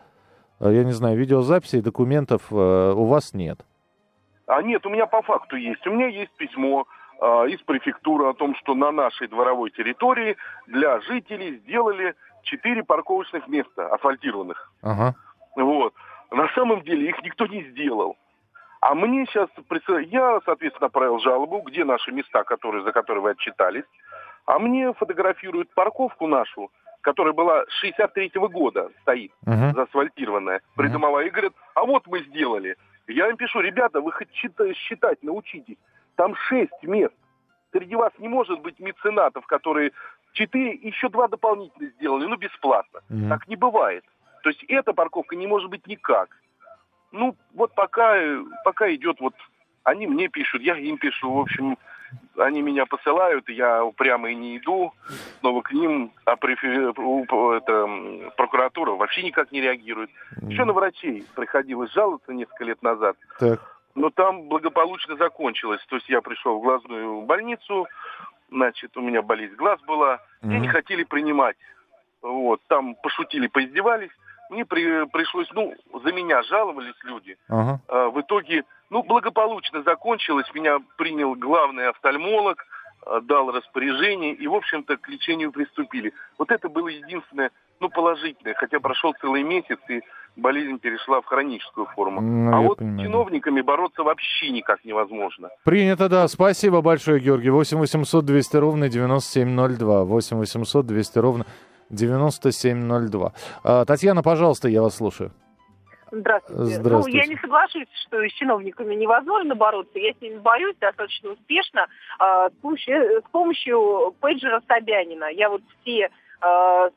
э, 0.60 0.72
я 0.72 0.84
не 0.84 0.92
знаю, 0.92 1.18
видеозаписей, 1.18 1.82
документов 1.82 2.44
э, 2.50 2.54
у 2.54 3.04
вас 3.04 3.34
нет? 3.34 3.60
А 4.46 4.62
нет, 4.62 4.86
у 4.86 4.88
меня 4.88 5.06
по 5.06 5.20
факту 5.20 5.56
есть. 5.56 5.86
У 5.86 5.90
меня 5.90 6.06
есть 6.06 6.32
письмо 6.38 6.86
Э, 6.86 6.97
из 7.20 7.60
префектуры 7.62 8.26
о 8.26 8.34
том, 8.34 8.54
что 8.56 8.74
на 8.74 8.92
нашей 8.92 9.26
дворовой 9.26 9.70
территории 9.70 10.36
для 10.66 11.00
жителей 11.00 11.56
сделали 11.58 12.14
четыре 12.42 12.84
парковочных 12.84 13.48
места 13.48 13.88
асфальтированных. 13.88 14.72
Ага. 14.82 15.14
Вот. 15.56 15.94
На 16.30 16.48
самом 16.54 16.82
деле 16.82 17.08
их 17.08 17.22
никто 17.22 17.46
не 17.46 17.62
сделал. 17.70 18.16
А 18.80 18.94
мне 18.94 19.26
сейчас, 19.26 19.48
я, 20.06 20.38
соответственно, 20.44 20.86
отправил 20.86 21.18
жалобу, 21.18 21.60
где 21.62 21.84
наши 21.84 22.12
места, 22.12 22.44
которые, 22.44 22.84
за 22.84 22.92
которые 22.92 23.22
вы 23.22 23.30
отчитались. 23.30 23.84
А 24.46 24.58
мне 24.58 24.92
фотографируют 24.94 25.74
парковку 25.74 26.26
нашу, 26.26 26.70
которая 27.00 27.32
была 27.32 27.64
63-го 27.82 28.48
года 28.48 28.90
стоит, 29.02 29.32
uh-huh. 29.44 29.74
заасфальтированная, 29.74 30.60
придомовая, 30.76 31.24
uh-huh. 31.24 31.28
и 31.28 31.30
говорят, 31.30 31.52
а 31.74 31.84
вот 31.84 32.06
мы 32.06 32.20
сделали. 32.24 32.76
Я 33.08 33.28
им 33.28 33.36
пишу, 33.36 33.60
ребята, 33.60 34.00
вы 34.00 34.12
хоть 34.12 34.32
считать 34.32 35.22
научитесь. 35.22 35.76
Там 36.18 36.34
шесть 36.34 36.82
мест. 36.82 37.14
Среди 37.70 37.94
вас 37.94 38.12
не 38.18 38.26
может 38.26 38.60
быть 38.60 38.80
меценатов, 38.80 39.46
которые 39.46 39.92
четыре, 40.32 40.72
еще 40.72 41.08
два 41.08 41.28
дополнительно 41.28 41.90
сделали, 41.90 42.26
ну, 42.26 42.36
бесплатно. 42.36 43.02
Mm-hmm. 43.08 43.28
Так 43.28 43.46
не 43.46 43.54
бывает. 43.54 44.04
То 44.42 44.48
есть 44.50 44.64
эта 44.64 44.92
парковка 44.92 45.36
не 45.36 45.46
может 45.46 45.70
быть 45.70 45.86
никак. 45.86 46.36
Ну, 47.12 47.36
вот 47.54 47.72
пока, 47.74 48.16
пока 48.64 48.92
идет 48.92 49.20
вот... 49.20 49.34
Они 49.84 50.08
мне 50.08 50.28
пишут, 50.28 50.60
я 50.62 50.76
им 50.76 50.98
пишу, 50.98 51.32
в 51.32 51.38
общем, 51.38 51.78
они 52.36 52.62
меня 52.62 52.84
посылают, 52.84 53.48
я 53.48 53.84
упрямо 53.84 54.30
и 54.30 54.34
не 54.34 54.58
иду, 54.58 54.92
снова 55.38 55.62
к 55.62 55.72
ним, 55.72 56.12
а 56.24 56.34
префи... 56.34 56.66
это, 57.56 58.32
прокуратура 58.36 58.90
вообще 58.90 59.22
никак 59.22 59.52
не 59.52 59.60
реагирует. 59.60 60.10
Еще 60.42 60.64
на 60.64 60.72
врачей 60.72 61.24
приходилось 61.36 61.92
жаловаться 61.92 62.32
несколько 62.32 62.64
лет 62.64 62.82
назад. 62.82 63.16
Так. 63.38 63.77
Но 63.94 64.10
там 64.10 64.48
благополучно 64.48 65.16
закончилось. 65.16 65.84
То 65.88 65.96
есть 65.96 66.08
я 66.08 66.20
пришел 66.20 66.58
в 66.58 66.62
глазную 66.62 67.22
больницу, 67.22 67.86
значит, 68.50 68.96
у 68.96 69.00
меня 69.00 69.22
болезнь 69.22 69.54
глаз 69.56 69.80
была, 69.82 70.14
mm-hmm. 70.14 70.46
меня 70.48 70.58
не 70.60 70.68
хотели 70.68 71.04
принимать. 71.04 71.56
Вот, 72.22 72.60
там 72.68 72.94
пошутили, 72.96 73.46
поиздевались. 73.46 74.10
Мне 74.50 74.64
при, 74.64 75.06
пришлось, 75.06 75.48
ну, 75.52 75.74
за 76.02 76.12
меня 76.12 76.42
жаловались 76.42 76.96
люди. 77.04 77.36
Uh-huh. 77.50 77.76
А, 77.86 78.08
в 78.08 78.20
итоге, 78.20 78.64
ну, 78.88 79.02
благополучно 79.02 79.82
закончилось. 79.82 80.46
Меня 80.54 80.78
принял 80.96 81.34
главный 81.34 81.88
офтальмолог, 81.88 82.66
а, 83.06 83.20
дал 83.20 83.52
распоряжение, 83.52 84.32
и, 84.32 84.46
в 84.46 84.54
общем-то, 84.54 84.96
к 84.96 85.08
лечению 85.08 85.52
приступили. 85.52 86.14
Вот 86.38 86.50
это 86.50 86.70
было 86.70 86.88
единственное, 86.88 87.50
ну, 87.78 87.90
положительное. 87.90 88.54
Хотя 88.54 88.80
прошел 88.80 89.12
целый 89.20 89.42
месяц, 89.42 89.78
и 89.90 90.00
болезнь 90.38 90.78
перешла 90.78 91.20
в 91.20 91.26
хроническую 91.26 91.86
форму. 91.86 92.20
Ну, 92.20 92.56
а 92.56 92.60
вот 92.60 92.78
понимаю. 92.78 92.98
с 92.98 93.02
чиновниками 93.02 93.60
бороться 93.60 94.02
вообще 94.02 94.50
никак 94.50 94.84
невозможно. 94.84 95.50
Принято, 95.64 96.08
да. 96.08 96.28
Спасибо 96.28 96.80
большое, 96.80 97.20
Георгий. 97.20 97.50
8 97.50 97.78
800 97.78 98.24
200 98.24 98.56
ровно 98.56 98.88
9702. 98.88 100.04
8 100.04 100.36
800 100.38 100.86
200 100.86 101.18
ровно 101.18 101.46
9702. 101.90 103.32
А, 103.64 103.84
Татьяна, 103.84 104.22
пожалуйста, 104.22 104.68
я 104.68 104.82
вас 104.82 104.96
слушаю. 104.96 105.32
Здравствуйте. 106.10 106.74
Здравствуйте. 106.74 107.18
Ну, 107.18 107.24
я 107.24 107.28
не 107.28 107.36
соглашусь, 107.36 107.88
что 108.06 108.26
с 108.26 108.32
чиновниками 108.32 108.94
невозможно 108.94 109.54
бороться. 109.54 109.98
Я 109.98 110.12
с 110.12 110.20
ними 110.20 110.38
борюсь 110.38 110.76
достаточно 110.80 111.32
успешно 111.32 111.86
э, 112.18 112.48
с, 112.48 112.62
помощью, 112.62 113.20
с 113.20 113.30
помощью 113.30 114.14
пейджера 114.20 114.62
Собянина. 114.66 115.26
Я 115.30 115.50
вот 115.50 115.60
все 115.82 116.04
э, 116.04 116.08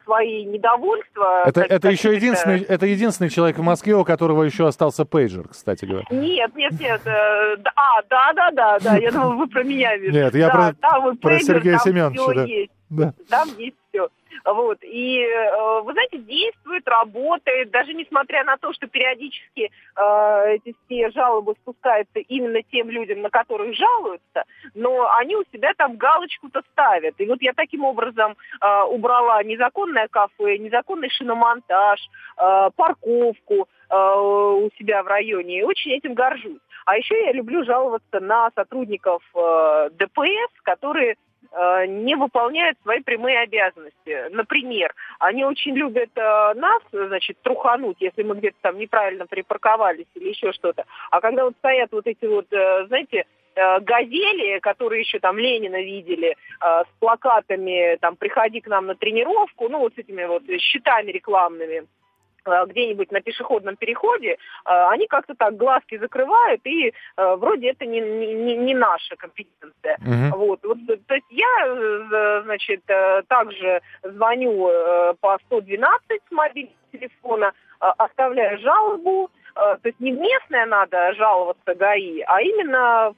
свои 0.03 0.45
недовольства. 0.45 1.43
Это, 1.45 1.61
это 1.61 1.89
еще 1.89 2.15
единственный, 2.15 2.61
это 2.61 2.85
единственный 2.85 3.29
человек 3.29 3.57
в 3.57 3.63
Москве, 3.63 3.95
у 3.95 4.03
которого 4.03 4.43
еще 4.43 4.67
остался 4.67 5.05
пейджер, 5.05 5.47
кстати 5.47 5.85
говоря. 5.85 6.05
Нет, 6.11 6.55
нет, 6.55 6.79
нет. 6.79 7.01
Э, 7.05 7.55
а, 7.75 8.01
да, 8.09 8.33
да, 8.33 8.51
да, 8.51 8.79
да. 8.79 8.97
Я 8.97 9.11
думаю, 9.11 9.37
вы 9.37 9.47
про 9.47 9.63
меня 9.63 9.97
Нет, 9.97 10.35
я 10.35 10.49
про, 10.49 10.73
про 11.15 11.39
Сергея 11.39 11.79
Семеновича. 11.79 12.33
Да. 12.33 12.43
Есть. 12.43 12.71
Да. 12.89 13.13
Там 13.29 13.49
есть. 13.57 13.75
Вот. 14.45 14.79
И, 14.81 15.21
э, 15.21 15.81
вы 15.81 15.93
знаете, 15.93 16.17
действует, 16.17 16.87
работает, 16.87 17.71
даже 17.71 17.93
несмотря 17.93 18.43
на 18.43 18.57
то, 18.57 18.73
что 18.73 18.87
периодически 18.87 19.69
э, 19.95 20.55
эти 20.55 20.75
все 20.85 21.09
жалобы 21.11 21.53
спускаются 21.61 22.19
именно 22.19 22.61
тем 22.71 22.89
людям, 22.89 23.21
на 23.21 23.29
которых 23.29 23.75
жалуются, 23.75 24.43
но 24.73 25.11
они 25.15 25.35
у 25.35 25.43
себя 25.51 25.73
там 25.77 25.97
галочку-то 25.97 26.61
ставят. 26.71 27.19
И 27.19 27.25
вот 27.25 27.41
я 27.41 27.53
таким 27.53 27.83
образом 27.83 28.35
э, 28.61 28.83
убрала 28.89 29.43
незаконное 29.43 30.07
кафе, 30.07 30.57
незаконный 30.57 31.09
шиномонтаж, 31.09 31.99
парковку 32.75 33.67
у 33.89 34.69
себя 34.77 35.03
в 35.03 35.07
районе. 35.07 35.59
И 35.59 35.63
очень 35.63 35.91
этим 35.91 36.13
горжусь. 36.13 36.61
А 36.85 36.97
еще 36.97 37.25
я 37.25 37.33
люблю 37.33 37.63
жаловаться 37.65 38.19
на 38.19 38.49
сотрудников 38.55 39.21
ДПС, 39.33 40.51
которые 40.63 41.17
не 41.87 42.15
выполняют 42.15 42.77
свои 42.81 43.01
прямые 43.01 43.39
обязанности. 43.39 44.29
Например, 44.29 44.93
они 45.19 45.43
очень 45.43 45.75
любят 45.75 46.09
э, 46.15 46.53
нас, 46.55 46.81
значит, 46.91 47.41
трухануть, 47.41 47.97
если 47.99 48.23
мы 48.23 48.35
где-то 48.35 48.57
там 48.61 48.77
неправильно 48.77 49.25
припарковались 49.25 50.07
или 50.15 50.29
еще 50.29 50.53
что-то. 50.53 50.85
А 51.09 51.19
когда 51.19 51.43
вот 51.43 51.55
стоят 51.59 51.91
вот 51.91 52.07
эти 52.07 52.25
вот, 52.25 52.45
э, 52.51 52.85
знаете, 52.87 53.25
газели, 53.53 54.59
которые 54.59 55.01
еще 55.01 55.19
там 55.19 55.37
Ленина 55.37 55.81
видели, 55.81 56.37
с 56.61 56.87
плакатами, 57.01 57.97
там, 57.99 58.15
приходи 58.15 58.61
к 58.61 58.67
нам 58.67 58.85
на 58.85 58.95
тренировку, 58.95 59.67
ну, 59.67 59.79
вот 59.79 59.93
с 59.93 59.97
этими 59.97 60.23
вот 60.23 60.43
щитами 60.57 61.11
рекламными, 61.11 61.83
Э, 61.83 62.00
где-нибудь 62.45 63.11
на 63.11 63.21
пешеходном 63.21 63.75
переходе, 63.75 64.31
э, 64.31 64.37
они 64.65 65.07
как-то 65.07 65.35
так 65.35 65.57
глазки 65.57 65.97
закрывают, 65.97 66.61
и 66.65 66.89
э, 66.89 67.35
вроде 67.35 67.69
это 67.69 67.85
не, 67.85 68.01
не, 68.01 68.57
не 68.57 68.73
наша 68.73 69.15
компетенция. 69.15 69.97
Uh-huh. 69.97 70.35
Вот, 70.35 70.59
вот, 70.63 70.77
то 71.07 71.15
есть 71.15 71.27
я, 71.29 72.41
значит, 72.43 72.83
также 73.27 73.81
звоню 74.03 74.69
по 75.19 75.37
112 75.45 76.21
с 76.27 76.31
мобильного 76.31 76.75
телефона, 76.91 77.53
оставляю 77.79 78.59
жалобу, 78.59 79.29
то 79.53 79.79
есть 79.83 79.99
не 79.99 80.11
местное 80.11 80.65
надо 80.65 81.13
жаловаться 81.13 81.75
ГАИ, 81.75 82.21
а 82.21 82.41
именно 82.41 83.13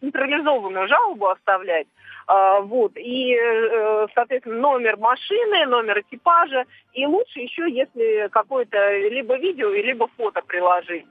централизованную 0.00 0.88
жалобу 0.88 1.28
оставлять. 1.28 1.86
А, 2.26 2.60
вот. 2.60 2.92
И, 2.96 3.34
э, 3.34 4.06
соответственно, 4.14 4.58
номер 4.58 4.98
машины, 4.98 5.64
номер 5.66 6.00
экипажа. 6.00 6.64
И 6.92 7.06
лучше 7.06 7.40
еще, 7.40 7.70
если 7.70 8.28
какое-то 8.30 8.98
либо 9.08 9.36
видео, 9.38 9.70
либо 9.70 10.08
фото 10.16 10.42
приложить 10.42 11.06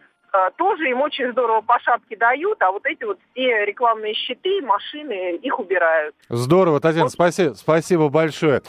тоже 0.58 0.90
им 0.90 1.02
очень 1.02 1.32
здорово 1.32 1.62
по 1.62 1.80
шапке 1.80 2.16
дают, 2.16 2.62
а 2.62 2.72
вот 2.72 2.86
эти 2.86 3.04
вот 3.04 3.18
все 3.32 3.66
рекламные 3.66 4.13
щиты, 4.13 4.62
машины, 4.62 5.36
их 5.38 5.60
убирают. 5.60 6.16
Здорово, 6.30 6.80
Татьяна, 6.80 7.06
вот. 7.06 7.13
спасибо, 7.13 7.54
спасибо 7.54 8.10
большое. 8.10 8.62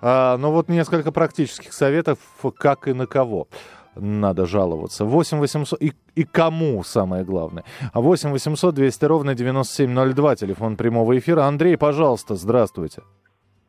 А, 0.00 0.36
ну 0.36 0.52
вот 0.52 0.68
несколько 0.68 1.12
практических 1.12 1.72
советов, 1.72 2.18
как 2.58 2.86
и 2.86 2.92
на 2.92 3.06
кого 3.06 3.48
надо 3.96 4.46
жаловаться. 4.46 5.04
8 5.04 5.38
800... 5.38 5.82
И, 5.82 5.92
и 6.14 6.24
кому, 6.24 6.82
самое 6.84 7.24
главное. 7.24 7.64
8 7.94 8.30
800 8.30 8.74
200 8.74 9.04
ровно 9.04 9.34
9702, 9.34 10.36
телефон 10.36 10.76
прямого 10.76 11.18
эфира. 11.18 11.42
Андрей, 11.42 11.76
пожалуйста, 11.76 12.34
здравствуйте. 12.34 13.02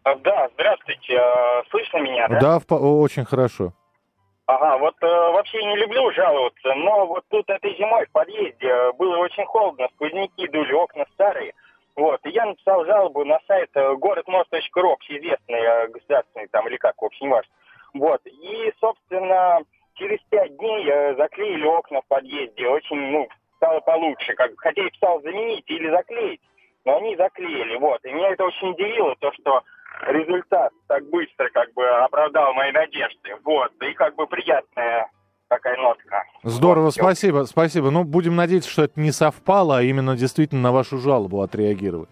А, 0.03 0.15
да, 0.15 0.49
здравствуйте. 0.53 1.17
А, 1.17 1.63
слышно 1.69 1.97
меня, 1.97 2.27
да? 2.27 2.39
Да, 2.39 2.59
в... 2.59 3.01
очень 3.01 3.25
хорошо. 3.25 3.73
Ага, 4.47 4.77
вот 4.77 4.95
э, 5.01 5.05
вообще 5.05 5.61
не 5.61 5.75
люблю 5.75 6.09
жаловаться, 6.13 6.73
но 6.75 7.05
вот 7.05 7.25
тут 7.29 7.49
этой 7.49 7.75
зимой 7.75 8.05
в 8.05 8.11
подъезде 8.11 8.67
э, 8.67 8.93
было 8.93 9.17
очень 9.17 9.45
холодно, 9.45 9.89
сквозняки 9.95 10.47
дули, 10.47 10.71
окна 10.71 11.03
старые. 11.13 11.53
Вот, 11.97 12.21
и 12.25 12.29
я 12.29 12.45
написал 12.45 12.85
жалобу 12.85 13.25
на 13.25 13.39
сайт 13.45 13.69
э, 13.73 13.95
городмост.ру, 13.95 14.93
общеизвестный, 14.93 15.89
государственный 15.89 16.47
там 16.47 16.65
или 16.69 16.77
как, 16.77 16.95
в 17.01 17.03
общем, 17.03 17.29
ваш. 17.29 17.45
Вот, 17.93 18.21
и, 18.25 18.71
собственно, 18.79 19.59
через 19.97 20.19
пять 20.29 20.55
дней 20.57 20.87
э, 20.89 21.15
заклеили 21.15 21.65
окна 21.65 22.01
в 22.01 22.07
подъезде. 22.07 22.67
Очень, 22.67 23.11
ну, 23.11 23.27
стало 23.57 23.79
получше. 23.81 24.33
Как, 24.35 24.51
хотя 24.57 24.81
и 24.85 24.89
писал 24.89 25.21
заменить 25.21 25.65
или 25.67 25.89
заклеить, 25.89 26.41
но 26.85 26.97
они 26.97 27.15
заклеили. 27.15 27.77
Вот. 27.77 28.03
И 28.05 28.11
меня 28.11 28.29
это 28.29 28.45
очень 28.45 28.69
удивило, 28.69 29.15
то, 29.19 29.31
что 29.33 29.63
результат 30.07 30.71
так 30.87 31.03
быстро 31.09 31.49
как 31.49 31.73
бы 31.73 31.85
оправдал 31.87 32.53
мои 32.53 32.71
надежды. 32.71 33.35
Вот. 33.43 33.71
И 33.81 33.93
как 33.93 34.15
бы 34.15 34.27
приятная 34.27 35.09
такая 35.47 35.77
нотка. 35.77 36.23
Здорово, 36.43 36.85
вот, 36.85 36.93
спасибо, 36.93 37.43
спасибо. 37.45 37.89
Ну, 37.89 38.03
будем 38.03 38.35
надеяться, 38.35 38.69
что 38.69 38.83
это 38.83 38.99
не 38.99 39.11
совпало, 39.11 39.77
а 39.77 39.81
именно 39.81 40.15
действительно 40.15 40.61
на 40.61 40.71
вашу 40.71 40.97
жалобу 40.97 41.41
отреагировали. 41.41 42.09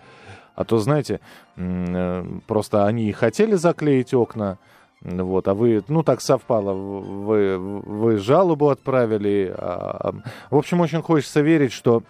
А 0.56 0.64
то, 0.64 0.78
знаете, 0.78 1.20
э, 1.58 2.24
просто 2.48 2.86
они 2.86 3.10
и 3.10 3.12
хотели 3.12 3.56
заклеить 3.56 4.14
окна, 4.14 4.58
вот, 5.06 5.48
а 5.48 5.54
вы, 5.54 5.84
ну, 5.88 6.04
так 6.04 6.22
совпало, 6.22 6.74
вы, 6.74 7.58
вы 7.58 8.18
жалобу 8.18 8.70
отправили. 8.70 9.54
А, 9.56 10.14
в 10.50 10.58
общем, 10.58 10.82
очень 10.82 11.02
хочется 11.02 11.42
верить, 11.42 11.72
что 11.72 12.04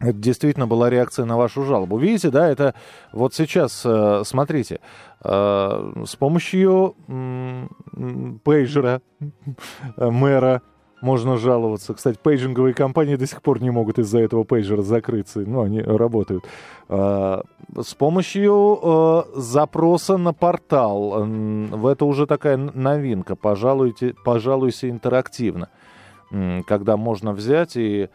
это 0.00 0.14
действительно 0.14 0.66
была 0.66 0.90
реакция 0.90 1.24
на 1.24 1.36
вашу 1.36 1.62
жалобу. 1.64 1.98
Видите, 1.98 2.30
да, 2.30 2.48
это 2.48 2.74
вот 3.12 3.34
сейчас, 3.34 3.82
э, 3.84 4.22
смотрите, 4.24 4.80
э, 5.22 5.92
с 6.06 6.16
помощью 6.16 6.96
пейджера 8.42 9.02
мэра 9.96 10.62
можно 11.04 11.36
жаловаться. 11.36 11.92
Кстати, 11.92 12.18
пейджинговые 12.20 12.74
компании 12.74 13.16
до 13.16 13.26
сих 13.26 13.42
пор 13.42 13.62
не 13.62 13.70
могут 13.70 13.98
из-за 13.98 14.20
этого 14.20 14.44
пейджера 14.44 14.80
закрыться. 14.82 15.40
Ну, 15.40 15.62
они 15.62 15.80
работают. 15.80 16.44
А, 16.88 17.42
с 17.78 17.94
помощью 17.94 18.78
а, 18.82 19.26
запроса 19.36 20.16
на 20.16 20.32
портал. 20.32 21.26
Это 21.86 22.06
уже 22.06 22.26
такая 22.26 22.56
новинка. 22.56 23.36
Пожалуйте, 23.36 24.14
пожалуйся 24.24 24.88
интерактивно. 24.88 25.68
Когда 26.66 26.96
можно 26.96 27.32
взять 27.32 27.76
и 27.76 28.08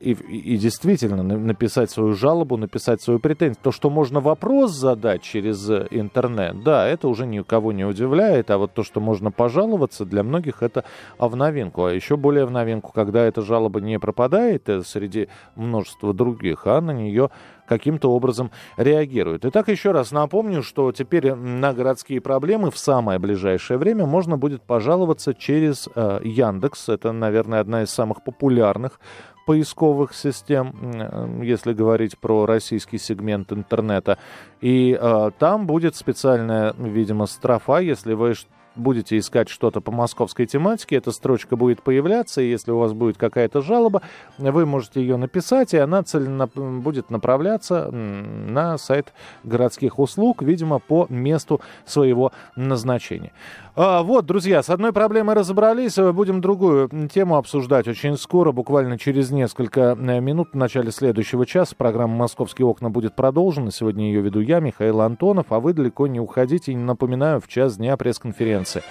и, 0.00 0.12
и 0.12 0.56
действительно 0.56 1.22
написать 1.22 1.90
свою 1.90 2.12
жалобу, 2.12 2.56
написать 2.56 3.00
свою 3.00 3.18
претензию. 3.20 3.56
То, 3.62 3.72
что 3.72 3.90
можно 3.90 4.20
вопрос 4.20 4.72
задать 4.72 5.22
через 5.22 5.68
интернет, 5.90 6.62
да, 6.62 6.86
это 6.86 7.08
уже 7.08 7.26
никого 7.26 7.72
не 7.72 7.84
удивляет, 7.84 8.50
а 8.50 8.58
вот 8.58 8.74
то, 8.74 8.82
что 8.82 9.00
можно 9.00 9.30
пожаловаться, 9.30 10.04
для 10.04 10.22
многих 10.22 10.62
это 10.62 10.84
в 11.18 11.34
новинку. 11.34 11.84
А 11.84 11.92
еще 11.92 12.16
более 12.16 12.44
в 12.44 12.50
новинку, 12.50 12.92
когда 12.92 13.24
эта 13.24 13.42
жалоба 13.42 13.80
не 13.80 13.98
пропадает 13.98 14.68
э, 14.68 14.82
среди 14.82 15.28
множества 15.56 16.12
других, 16.12 16.66
а 16.66 16.80
на 16.80 16.92
нее 16.92 17.30
каким-то 17.66 18.10
образом 18.10 18.50
реагирует. 18.76 19.44
Итак, 19.44 19.68
еще 19.68 19.92
раз 19.92 20.12
напомню, 20.12 20.62
что 20.62 20.92
теперь 20.92 21.34
на 21.34 21.72
городские 21.72 22.20
проблемы 22.20 22.70
в 22.70 22.78
самое 22.78 23.18
ближайшее 23.18 23.78
время 23.78 24.06
можно 24.06 24.36
будет 24.36 24.62
пожаловаться 24.62 25.34
через 25.34 25.88
э, 25.94 26.20
Яндекс. 26.24 26.88
Это, 26.88 27.12
наверное, 27.12 27.60
одна 27.60 27.82
из 27.82 27.90
самых 27.90 28.24
популярных 28.24 29.00
поисковых 29.46 30.14
систем, 30.14 31.42
если 31.42 31.72
говорить 31.72 32.16
про 32.18 32.46
российский 32.46 32.98
сегмент 32.98 33.52
интернета. 33.52 34.18
И 34.60 34.96
э, 34.98 35.30
там 35.38 35.66
будет 35.66 35.96
специальная, 35.96 36.74
видимо, 36.78 37.26
строфа, 37.26 37.78
если 37.78 38.14
вы 38.14 38.34
будете 38.76 39.18
искать 39.18 39.48
что-то 39.48 39.80
по 39.80 39.92
московской 39.92 40.46
тематике, 40.46 40.96
эта 40.96 41.12
строчка 41.12 41.56
будет 41.56 41.82
появляться, 41.82 42.40
и 42.40 42.50
если 42.50 42.70
у 42.70 42.78
вас 42.78 42.92
будет 42.92 43.18
какая-то 43.18 43.62
жалоба, 43.62 44.02
вы 44.38 44.66
можете 44.66 45.00
ее 45.00 45.16
написать, 45.16 45.74
и 45.74 45.78
она 45.78 46.02
целенно 46.02 46.46
будет 46.46 47.10
направляться 47.10 47.90
на 47.90 48.78
сайт 48.78 49.12
городских 49.44 49.98
услуг, 49.98 50.42
видимо, 50.42 50.78
по 50.78 51.06
месту 51.08 51.60
своего 51.84 52.32
назначения. 52.56 53.32
А, 53.74 54.02
вот, 54.02 54.26
друзья, 54.26 54.62
с 54.62 54.68
одной 54.68 54.92
проблемой 54.92 55.34
разобрались, 55.34 55.96
будем 55.96 56.42
другую 56.42 56.90
тему 57.08 57.36
обсуждать 57.36 57.88
очень 57.88 58.18
скоро, 58.18 58.52
буквально 58.52 58.98
через 58.98 59.30
несколько 59.30 59.96
э, 59.98 60.20
минут, 60.20 60.50
в 60.52 60.56
начале 60.56 60.92
следующего 60.92 61.46
часа. 61.46 61.74
Программа 61.74 62.14
«Московские 62.14 62.66
окна» 62.66 62.90
будет 62.90 63.16
продолжена. 63.16 63.70
Сегодня 63.70 64.06
ее 64.06 64.20
веду 64.20 64.40
я, 64.40 64.60
Михаил 64.60 65.00
Антонов, 65.00 65.46
а 65.50 65.60
вы 65.60 65.72
далеко 65.72 66.06
не 66.06 66.20
уходите. 66.20 66.72
И 66.72 66.76
напоминаю, 66.76 67.40
в 67.40 67.48
час 67.48 67.78
дня 67.78 67.96
пресс-конференции. 67.96 68.82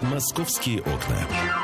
«Московские 0.00 0.80
окна». 0.80 1.57